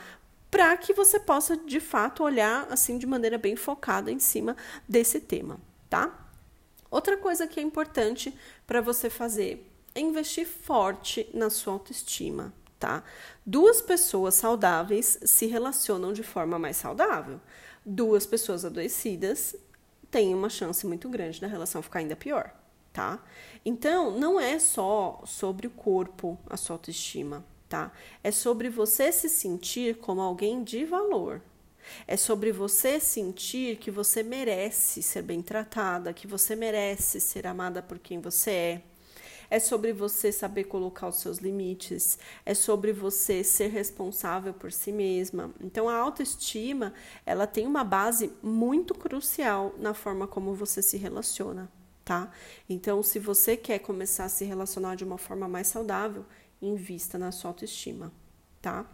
Para 0.50 0.76
que 0.78 0.94
você 0.94 1.20
possa 1.20 1.58
de 1.58 1.80
fato 1.80 2.24
olhar 2.24 2.68
assim 2.72 2.98
de 2.98 3.06
maneira 3.06 3.38
bem 3.38 3.56
focada 3.56 4.12
em 4.12 4.20
cima 4.20 4.56
desse 4.88 5.20
tema, 5.20 5.60
tá? 5.90 6.28
Outra 6.90 7.18
coisa 7.18 7.48
que 7.48 7.60
é 7.60 7.64
importante 7.64 8.34
para 8.66 8.82
você 8.82 9.10
fazer 9.10 9.70
é 9.94 10.00
investir 10.00 10.48
forte 10.48 11.30
na 11.34 11.50
sua 11.50 11.74
autoestima, 11.74 12.54
tá? 12.80 13.04
Duas 13.46 13.82
pessoas 13.82 14.36
saudáveis 14.36 15.20
se 15.26 15.48
relacionam 15.48 16.14
de 16.14 16.24
forma 16.24 16.58
mais 16.58 16.78
saudável. 16.78 17.42
Duas 17.86 18.26
pessoas 18.26 18.64
adoecidas 18.64 19.56
têm 20.10 20.34
uma 20.34 20.50
chance 20.50 20.86
muito 20.88 21.10
grande 21.10 21.42
da 21.42 21.48
relação 21.48 21.82
ficar 21.82 22.00
ainda 22.00 22.16
pior, 22.16 22.54
tá? 22.94 23.22
Então, 23.66 24.18
não 24.18 24.40
é 24.40 24.60
só 24.60 25.22
sobre 25.26 25.68
o 25.68 25.72
corpo 25.72 26.40
a 26.50 26.56
sua 26.56 26.76
autoestima, 26.76 27.44
tá? 27.68 27.92
É 28.24 28.32
sobre 28.32 28.70
você 28.70 29.12
se 29.12 29.30
sentir 29.30 29.98
como 29.98 30.22
alguém 30.22 30.64
de 30.64 30.86
valor. 30.86 31.42
É 32.06 32.18
sobre 32.18 32.52
você 32.52 33.00
sentir 33.00 33.78
que 33.78 33.90
você 33.90 34.22
merece 34.22 35.02
ser 35.02 35.22
bem 35.22 35.42
tratada, 35.42 36.14
que 36.14 36.28
você 36.28 36.56
merece 36.56 37.20
ser 37.20 37.48
amada 37.48 37.82
por 37.82 37.98
quem 37.98 38.20
você 38.20 38.52
é 38.52 38.82
é 39.50 39.60
sobre 39.60 39.94
você 39.94 40.32
saber 40.32 40.66
colocar 40.66 41.08
os 41.08 41.18
seus 41.18 41.38
limites, 41.38 42.20
é 42.46 42.54
sobre 42.54 42.92
você 42.92 43.44
ser 43.44 43.68
responsável 43.68 44.54
por 44.54 44.72
si 44.72 44.92
mesma. 44.92 45.52
Então 45.62 45.88
a 45.88 45.96
autoestima, 45.96 46.94
ela 47.26 47.48
tem 47.48 47.66
uma 47.66 47.84
base 47.84 48.32
muito 48.42 48.94
crucial 48.94 49.74
na 49.78 49.94
forma 49.94 50.28
como 50.28 50.54
você 50.54 50.82
se 50.82 50.98
relaciona, 50.98 51.72
tá? 52.04 52.32
Então 52.70 53.02
se 53.02 53.20
você 53.20 53.56
quer 53.56 53.80
começar 53.80 54.26
a 54.26 54.30
se 54.30 54.46
relacionar 54.46 54.96
de 54.96 55.04
uma 55.04 55.18
forma 55.18 55.48
mais 55.48 55.68
saudável, 55.68 56.26
invista 56.62 57.18
na 57.18 57.32
sua 57.32 57.52
autoestima, 57.52 58.12
tá? 58.62 58.86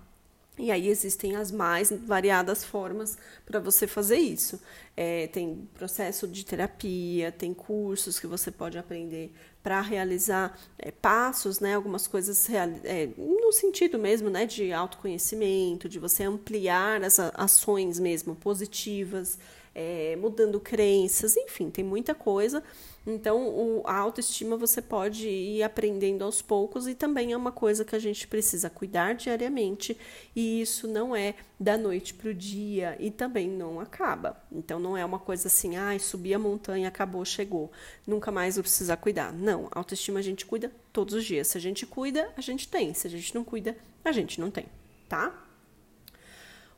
E 0.58 0.72
aí 0.72 0.88
existem 0.88 1.36
as 1.36 1.52
mais 1.52 1.92
variadas 1.92 2.64
formas 2.64 3.18
para 3.44 3.60
você 3.60 3.88
fazer 3.88 4.18
isso. 4.18 4.62
É, 4.96 5.26
tem 5.28 5.68
processo 5.74 6.28
de 6.28 6.46
terapia, 6.46 7.32
tem 7.32 7.56
cursos 7.56 8.20
que 8.20 8.28
você 8.28 8.52
pode 8.52 8.78
aprender 8.78 9.34
para 9.64 9.82
realizar 9.82 10.56
é, 10.78 10.92
passos, 10.92 11.60
né, 11.60 11.74
algumas 11.74 12.06
coisas 12.06 12.48
é, 12.50 13.10
no 13.18 13.52
sentido 13.52 13.98
mesmo 13.98 14.30
né, 14.30 14.46
de 14.46 14.72
autoconhecimento, 14.72 15.90
de 15.90 15.98
você 15.98 16.24
ampliar 16.24 17.04
as 17.04 17.18
ações 17.20 17.98
mesmo 17.98 18.36
positivas, 18.36 19.40
é, 19.74 20.16
mudando 20.18 20.60
crenças, 20.60 21.36
enfim, 21.36 21.72
tem 21.72 21.84
muita 21.84 22.14
coisa 22.14 22.62
então, 23.06 23.50
o, 23.50 23.84
a 23.86 23.98
autoestima 23.98 24.56
você 24.56 24.82
pode 24.82 25.28
ir 25.28 25.62
aprendendo 25.62 26.24
aos 26.24 26.42
poucos 26.42 26.88
e 26.88 26.96
também 26.96 27.34
é 27.34 27.38
uma 27.38 27.52
coisa 27.52 27.84
que 27.84 27.96
a 27.96 28.00
gente 28.00 28.26
precisa 28.28 28.70
cuidar 28.70 29.14
diariamente, 29.14 29.98
e 30.34 30.62
isso 30.62 30.88
não 30.88 31.14
é 31.14 31.36
da 31.60 31.78
noite 31.78 32.14
para 32.14 32.30
o 32.30 32.34
dia 32.34 32.96
e 33.00 33.12
também 33.12 33.50
não 33.50 33.80
acaba. 33.80 34.42
Então, 34.52 34.80
não 34.80 34.96
é 34.96 35.04
uma 35.04 35.20
coisa 35.20 35.48
assim, 35.48 35.76
ai, 35.76 35.98
ah, 35.98 36.00
subi 36.00 36.34
a 36.34 36.40
montanha, 36.40 36.88
acabou, 36.88 37.26
chegou, 37.26 37.72
nunca 38.08 38.32
mais 38.32 38.56
vou 38.56 38.64
precisar 38.64 38.98
cuidar. 38.98 39.34
Não, 39.34 39.68
autoestima 39.72 40.20
a 40.20 40.24
gente 40.24 40.46
cuida 40.46 40.72
todos 40.94 41.14
os 41.14 41.26
dias. 41.26 41.48
Se 41.48 41.58
a 41.58 41.62
gente 41.62 41.86
cuida, 41.86 42.32
a 42.38 42.42
gente 42.42 42.68
tem. 42.68 42.94
Se 42.94 43.08
a 43.08 43.10
gente 43.10 43.36
não 43.36 43.44
cuida, 43.44 43.76
a 44.04 44.12
gente 44.12 44.40
não 44.40 44.50
tem, 44.50 44.66
tá? 45.10 45.44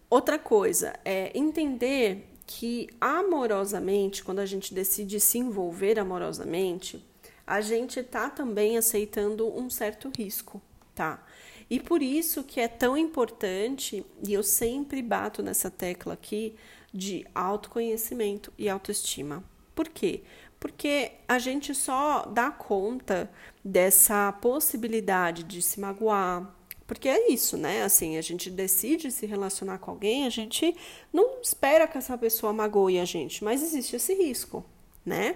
Outra 0.10 0.40
coisa 0.40 0.94
é 1.04 1.32
entender 1.38 2.35
que 2.46 2.90
amorosamente, 3.00 4.24
quando 4.24 4.40
a 4.40 4.46
gente 4.46 4.74
decide 4.74 5.20
se 5.20 5.38
envolver 5.38 6.00
amorosamente, 6.00 7.04
a 7.46 7.62
gente 7.62 8.02
tá 8.04 8.30
também 8.30 8.78
aceitando 8.78 9.48
um 9.48 9.70
certo 9.70 10.12
risco, 10.16 10.62
tá? 10.94 11.24
E 11.70 11.80
por 11.80 12.02
isso 12.02 12.44
que 12.44 12.60
é 12.60 12.68
tão 12.68 12.96
importante, 12.96 14.06
e 14.24 14.34
eu 14.34 14.44
sempre 14.44 15.02
bato 15.02 15.42
nessa 15.42 15.70
tecla 15.72 16.14
aqui, 16.14 16.56
de 16.94 17.26
autoconhecimento 17.36 18.54
e 18.58 18.70
autoestima. 18.70 19.44
Por 19.74 19.90
quê? 19.90 20.24
Porque 20.60 21.12
a 21.28 21.38
gente 21.38 21.76
só 21.76 22.26
dá 22.26 22.50
conta 22.50 23.30
dessa 23.64 24.32
possibilidade 24.32 25.44
de 25.44 25.62
se 25.62 25.80
magoar, 25.80 26.55
porque 26.88 27.10
é 27.10 27.32
isso, 27.32 27.58
né? 27.58 27.84
Assim, 27.84 28.18
a 28.18 28.22
gente 28.22 28.50
decide 28.50 29.12
se 29.12 29.26
relacionar 29.26 29.80
com 29.80 29.92
alguém, 29.92 30.26
a 30.26 30.30
gente 30.30 30.76
não 31.12 31.42
espera 31.42 31.88
que 31.88 31.98
essa 31.98 32.18
pessoa 32.18 32.54
magoe 32.54 33.00
a 33.00 33.06
gente, 33.06 33.44
mas 33.44 33.64
existe 33.64 33.96
esse 33.96 34.14
risco, 34.14 34.64
né? 35.06 35.36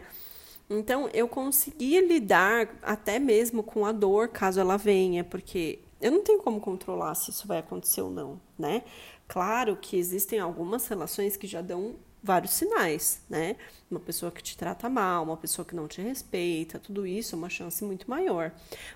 Então, 0.69 1.09
eu 1.13 1.27
consegui 1.27 1.99
lidar 2.01 2.77
até 2.83 3.17
mesmo 3.17 3.63
com 3.63 3.85
a 3.85 3.91
dor, 3.91 4.27
caso 4.27 4.59
ela 4.59 4.77
venha, 4.77 5.23
porque 5.23 5.79
eu 5.99 6.12
não 6.12 6.23
tenho 6.23 6.39
como 6.39 6.62
controlar 6.62 7.15
se 7.15 7.31
isso 7.31 7.47
vai 7.47 7.57
acontecer 7.57 8.01
ou 8.01 8.12
não, 8.12 8.39
né? 8.57 8.83
Claro 9.27 9.75
que 9.75 9.97
existem 9.97 10.39
algumas 10.39 10.88
relações 10.88 11.35
que 11.35 11.47
já 11.47 11.62
dão 11.62 11.95
vários 12.21 12.53
sinais, 12.53 13.21
né? 13.29 13.55
Uma 13.89 13.99
pessoa 13.99 14.32
que 14.32 14.43
te 14.43 14.58
trata 14.58 14.89
mal, 14.89 15.23
uma 15.23 15.38
pessoa 15.38 15.65
que 15.65 15.75
não 15.75 15.88
te 15.88 16.01
respeita, 16.01 16.77
tudo 16.77 17.08
isso 17.08 17.36
é 17.36 17.38
uma 17.38 17.49
chance 17.49 17.84
muito 17.84 18.10
maior. 18.10 18.51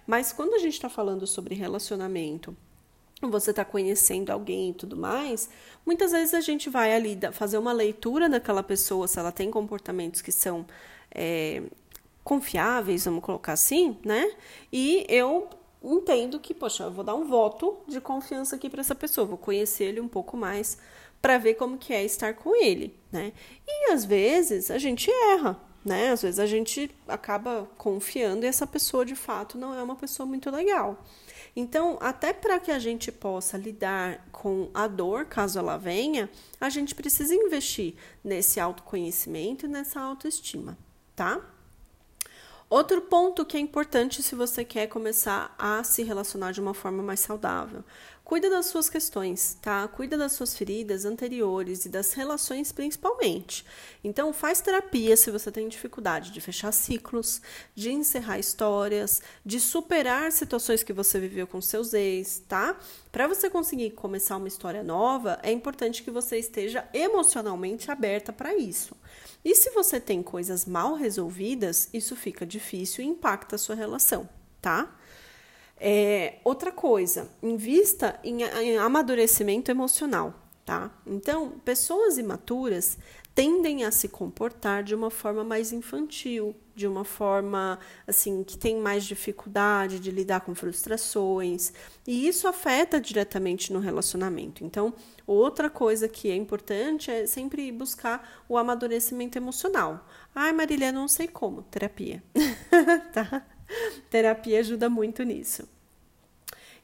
Mas 0.06 0.34
quando 0.34 0.54
a 0.54 0.60
gente 0.60 0.74
está 0.74 0.90
falando 0.90 1.26
sobre 1.26 1.56
relacionamento, 1.56 2.56
você 3.22 3.52
está 3.52 3.64
conhecendo 3.64 4.30
alguém 4.32 4.72
e 4.72 4.74
tudo 4.74 4.98
mais, 4.98 5.50
muitas 5.86 6.12
vezes 6.12 6.34
a 6.34 6.42
gente 6.42 6.70
vai 6.70 6.94
ali 6.94 7.18
fazer 7.32 7.58
uma 7.58 7.72
leitura 7.72 8.30
daquela 8.30 8.62
pessoa, 8.62 9.08
se 9.08 9.18
ela 9.18 9.32
tem 9.32 9.50
comportamentos 9.50 10.22
que 10.22 10.32
são 10.32 10.66
é, 11.10 11.64
confiáveis, 12.24 13.06
vamos 13.06 13.24
colocar 13.24 13.54
assim, 13.54 13.98
né? 14.04 14.32
E 14.72 15.06
eu 15.10 15.50
entendo 15.82 16.40
que, 16.40 16.54
poxa, 16.54 16.84
eu 16.84 16.92
vou 16.92 17.04
dar 17.04 17.16
um 17.16 17.26
voto 17.26 17.78
de 17.88 18.00
confiança 18.00 18.56
aqui 18.56 18.70
para 18.70 18.82
essa 18.82 18.96
pessoa, 18.96 19.28
vou 19.28 19.38
conhecer 19.38 19.86
ele 19.86 20.00
um 20.00 20.08
pouco 20.08 20.38
mais 20.38 20.78
para 21.24 21.38
ver 21.38 21.54
como 21.54 21.78
que 21.78 21.94
é 21.94 22.04
estar 22.04 22.34
com 22.34 22.54
ele, 22.54 22.94
né? 23.10 23.32
E 23.66 23.94
às 23.94 24.04
vezes 24.04 24.70
a 24.70 24.78
gente 24.78 25.10
erra, 25.10 25.58
né? 25.84 26.12
Às 26.12 26.22
vezes 26.22 26.38
a 26.38 26.46
gente 26.46 26.94
acaba 27.08 27.66
confiando 27.78 28.46
e 28.46 28.50
essa 28.50 28.68
pessoa 28.68 29.06
de 29.06 29.16
fato 29.16 29.58
não 29.58 29.74
é 29.74 29.82
uma 29.82 29.96
pessoa 29.96 30.28
muito 30.28 30.52
legal. 30.52 31.02
Então, 31.56 31.98
até 32.02 32.34
para 32.34 32.60
que 32.60 32.72
a 32.72 32.78
gente 32.78 33.10
possa 33.10 33.58
lidar 33.58 34.28
com 34.34 34.70
a 34.74 34.86
dor, 34.86 35.24
caso 35.24 35.58
ela 35.58 35.78
venha, 35.78 36.30
a 36.60 36.70
gente 36.70 36.94
precisa 36.94 37.34
investir 37.34 37.96
nesse 38.22 38.60
autoconhecimento 38.60 39.66
e 39.66 39.70
nessa 39.70 40.02
autoestima, 40.02 40.78
tá? 41.16 41.42
Outro 42.70 43.02
ponto 43.02 43.46
que 43.46 43.56
é 43.56 43.60
importante 43.60 44.24
se 44.24 44.34
você 44.34 44.66
quer 44.66 44.88
começar 44.88 45.54
a 45.60 45.84
se 45.84 46.02
relacionar 46.02 46.52
de 46.52 46.60
uma 46.60 46.74
forma 46.74 47.04
mais 47.04 47.20
saudável. 47.20 47.84
Cuida 48.24 48.50
das 48.50 48.68
suas 48.68 48.90
questões, 48.90 49.58
tá? 49.62 49.86
Cuida 49.86 50.18
das 50.18 50.32
suas 50.32 50.56
feridas 50.56 51.04
anteriores 51.04 51.84
e 51.84 51.90
das 51.90 52.14
relações 52.14 52.72
principalmente. 52.72 53.66
Então, 54.02 54.32
faz 54.32 54.62
terapia 54.62 55.18
se 55.18 55.30
você 55.30 55.52
tem 55.52 55.68
dificuldade 55.68 56.32
de 56.32 56.40
fechar 56.40 56.72
ciclos, 56.72 57.42
de 57.76 57.92
encerrar 57.92 58.40
histórias, 58.40 59.22
de 59.46 59.60
superar 59.60 60.32
situações 60.32 60.84
que 60.84 60.94
você 60.94 61.20
viveu 61.20 61.46
com 61.46 61.62
seus 61.62 61.94
ex, 61.94 62.42
tá? 62.48 62.80
Para 63.12 63.28
você 63.28 63.50
conseguir 63.50 63.92
começar 63.92 64.38
uma 64.38 64.48
história 64.48 64.84
nova, 64.84 65.38
é 65.44 65.52
importante 65.52 66.02
que 66.02 66.10
você 66.10 66.38
esteja 66.38 66.88
emocionalmente 66.94 67.92
aberta 67.92 68.32
para 68.32 68.56
isso. 68.56 68.96
E 69.44 69.54
se 69.54 69.70
você 69.72 70.00
tem 70.00 70.24
coisas 70.24 70.66
mal 70.66 70.94
resolvidas, 70.94 71.90
isso 71.94 72.16
fica 72.16 72.46
difícil 72.46 73.04
e 73.04 73.08
impacta 73.08 73.58
a 73.58 73.60
sua 73.60 73.76
relação, 73.76 74.30
tá? 74.62 74.96
É, 75.86 76.36
outra 76.46 76.72
coisa, 76.72 77.30
invista 77.42 78.18
em, 78.24 78.42
em 78.42 78.78
amadurecimento 78.78 79.70
emocional, 79.70 80.34
tá? 80.64 80.90
Então, 81.06 81.60
pessoas 81.66 82.18
imaturas 82.18 82.98
tendem 83.36 83.84
a 83.84 83.92
se 83.92 84.08
comportar 84.08 84.82
de 84.82 84.96
uma 84.96 85.10
forma 85.10 85.44
mais 85.44 85.74
infantil, 85.74 86.56
de 86.74 86.88
uma 86.88 87.04
forma 87.04 87.78
assim 88.08 88.46
que 88.46 88.58
tem 88.58 88.78
mais 88.78 89.04
dificuldade 89.04 90.00
de 90.00 90.10
lidar 90.10 90.40
com 90.40 90.56
frustrações, 90.56 91.74
e 92.08 92.30
isso 92.30 92.48
afeta 92.48 92.98
diretamente 92.98 93.74
no 93.74 93.80
relacionamento. 93.80 94.64
Então, 94.64 94.94
outra 95.28 95.70
coisa 95.70 96.08
que 96.08 96.32
é 96.32 96.36
importante 96.38 97.12
é 97.12 97.28
sempre 97.28 97.70
buscar 97.74 98.46
o 98.48 98.58
amadurecimento 98.58 99.38
emocional. 99.38 100.08
Ai, 100.34 100.54
Marília, 100.54 100.94
não 100.94 101.10
sei 101.10 101.28
como, 101.28 101.62
terapia. 101.64 102.24
tá? 103.12 103.46
Terapia 104.10 104.62
ajuda 104.62 104.90
muito 104.90 105.24
nisso. 105.24 105.73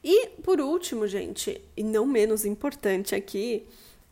E 0.04 0.28
por 0.44 0.62
último, 0.62 1.08
gente, 1.08 1.62
e 1.76 1.84
não 1.84 2.06
menos 2.06 2.46
importante 2.46 3.14
aqui, 3.14 3.68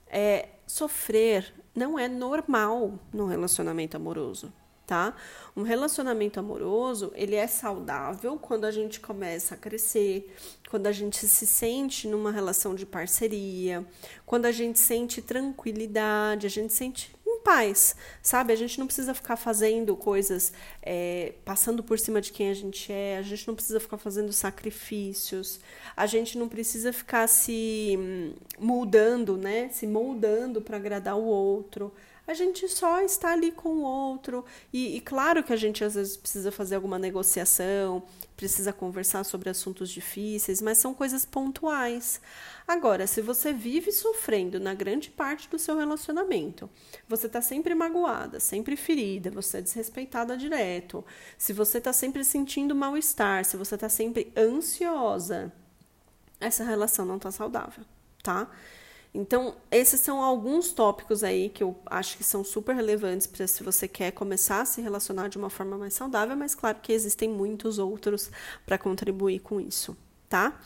é 0.09 0.49
sofrer 0.65 1.53
não 1.77 1.97
é 1.97 2.07
normal 2.07 2.99
no 3.13 3.27
relacionamento 3.27 3.95
amoroso, 3.95 4.51
tá? 4.87 5.15
Um 5.55 5.61
relacionamento 5.61 6.39
amoroso, 6.39 7.11
ele 7.13 7.35
é 7.35 7.45
saudável 7.45 8.35
quando 8.39 8.65
a 8.65 8.71
gente 8.71 8.99
começa 8.99 9.53
a 9.53 9.57
crescer, 9.57 10.33
quando 10.71 10.87
a 10.87 10.91
gente 10.91 11.27
se 11.27 11.45
sente 11.45 12.07
numa 12.07 12.31
relação 12.31 12.73
de 12.73 12.83
parceria, 12.83 13.85
quando 14.25 14.47
a 14.47 14.51
gente 14.51 14.79
sente 14.79 15.21
tranquilidade, 15.21 16.47
a 16.47 16.49
gente 16.49 16.73
sente 16.73 17.15
paz, 17.37 17.95
sabe? 18.21 18.53
A 18.53 18.55
gente 18.55 18.79
não 18.79 18.85
precisa 18.85 19.13
ficar 19.13 19.37
fazendo 19.37 19.95
coisas, 19.95 20.51
é, 20.81 21.33
passando 21.45 21.83
por 21.83 21.97
cima 21.99 22.21
de 22.21 22.31
quem 22.31 22.49
a 22.49 22.53
gente 22.53 22.91
é, 22.91 23.17
a 23.17 23.21
gente 23.21 23.47
não 23.47 23.55
precisa 23.55 23.79
ficar 23.79 23.97
fazendo 23.97 24.31
sacrifícios, 24.33 25.59
a 25.95 26.05
gente 26.05 26.37
não 26.37 26.47
precisa 26.47 26.91
ficar 26.93 27.27
se 27.27 27.95
hum, 27.97 28.33
mudando, 28.59 29.37
né? 29.37 29.69
Se 29.69 29.87
moldando 29.87 30.61
para 30.61 30.77
agradar 30.77 31.17
o 31.17 31.23
outro. 31.23 31.93
A 32.27 32.33
gente 32.33 32.67
só 32.67 33.01
está 33.01 33.31
ali 33.31 33.53
com 33.53 33.69
o 33.69 33.81
outro. 33.81 34.43
E, 34.73 34.97
e 34.97 35.01
claro 35.01 35.41
que 35.41 35.53
a 35.53 35.55
gente 35.55 35.81
às 35.81 35.95
vezes 35.95 36.17
precisa 36.17 36.51
fazer 36.51 36.75
alguma 36.75 36.99
negociação, 36.99 38.03
precisa 38.35 38.73
conversar 38.73 39.23
sobre 39.23 39.49
assuntos 39.49 39.89
difíceis, 39.89 40.61
mas 40.61 40.77
são 40.77 40.93
coisas 40.93 41.23
pontuais. 41.23 42.19
Agora, 42.67 43.07
se 43.07 43.21
você 43.21 43.53
vive 43.53 43.93
sofrendo 43.93 44.59
na 44.59 44.73
grande 44.73 45.09
parte 45.09 45.49
do 45.49 45.57
seu 45.57 45.77
relacionamento, 45.77 46.69
você 47.07 47.27
está 47.27 47.41
sempre 47.41 47.73
magoada, 47.73 48.41
sempre 48.41 48.75
ferida, 48.75 49.31
você 49.31 49.59
é 49.59 49.61
desrespeitada 49.61 50.35
direto, 50.35 51.05
se 51.37 51.53
você 51.53 51.77
está 51.77 51.93
sempre 51.93 52.25
sentindo 52.25 52.75
mal-estar, 52.75 53.45
se 53.45 53.55
você 53.55 53.75
está 53.75 53.87
sempre 53.87 54.33
ansiosa, 54.35 55.49
essa 56.41 56.65
relação 56.65 57.05
não 57.05 57.15
está 57.15 57.31
saudável, 57.31 57.85
tá? 58.21 58.51
Então, 59.13 59.55
esses 59.71 59.99
são 59.99 60.21
alguns 60.21 60.71
tópicos 60.71 61.23
aí 61.23 61.49
que 61.49 61.63
eu 61.63 61.75
acho 61.85 62.17
que 62.17 62.23
são 62.23 62.43
super 62.43 62.75
relevantes 62.75 63.25
para 63.25 63.47
se 63.47 63.63
você 63.63 63.87
quer 63.87 64.11
começar 64.11 64.61
a 64.61 64.65
se 64.65 64.81
relacionar 64.81 65.27
de 65.27 65.37
uma 65.37 65.49
forma 65.49 65.77
mais 65.77 65.93
saudável, 65.93 66.35
mas 66.35 66.53
claro 66.53 66.77
que 66.81 66.93
existem 66.93 67.29
muitos 67.29 67.79
outros 67.79 68.29
para 68.65 68.77
contribuir 68.77 69.39
com 69.39 69.59
isso, 69.59 69.97
tá? 70.29 70.59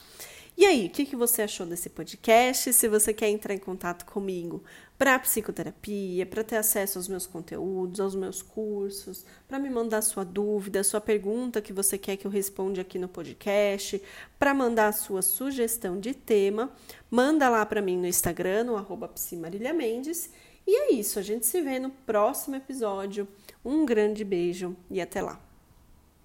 E 0.57 0.65
aí, 0.65 0.87
o 0.87 0.89
que, 0.89 1.05
que 1.05 1.15
você 1.15 1.41
achou 1.41 1.65
desse 1.65 1.89
podcast? 1.89 2.73
Se 2.73 2.87
você 2.87 3.13
quer 3.13 3.29
entrar 3.29 3.53
em 3.53 3.57
contato 3.57 4.05
comigo 4.05 4.61
para 5.01 5.17
psicoterapia, 5.17 6.27
para 6.27 6.43
ter 6.43 6.57
acesso 6.57 6.99
aos 6.99 7.07
meus 7.07 7.25
conteúdos, 7.25 7.99
aos 7.99 8.13
meus 8.13 8.43
cursos, 8.43 9.25
para 9.47 9.57
me 9.57 9.67
mandar 9.67 10.03
sua 10.03 10.23
dúvida, 10.23 10.83
sua 10.83 11.01
pergunta 11.01 11.59
que 11.59 11.73
você 11.73 11.97
quer 11.97 12.17
que 12.17 12.27
eu 12.27 12.29
responda 12.29 12.81
aqui 12.81 12.99
no 12.99 13.07
podcast, 13.07 13.99
para 14.37 14.53
mandar 14.53 14.89
a 14.89 14.91
sua 14.91 15.23
sugestão 15.23 15.99
de 15.99 16.13
tema, 16.13 16.71
manda 17.09 17.49
lá 17.49 17.65
para 17.65 17.81
mim 17.81 17.97
no 17.97 18.05
Instagram, 18.05 18.65
no 18.65 18.77
arroba 18.77 19.11
Mendes. 19.75 20.29
E 20.67 20.75
é 20.75 20.93
isso, 20.93 21.17
a 21.17 21.23
gente 21.23 21.47
se 21.47 21.59
vê 21.63 21.79
no 21.79 21.89
próximo 21.89 22.57
episódio. 22.57 23.27
Um 23.65 23.87
grande 23.87 24.23
beijo 24.23 24.77
e 24.87 25.01
até 25.01 25.19
lá! 25.19 25.50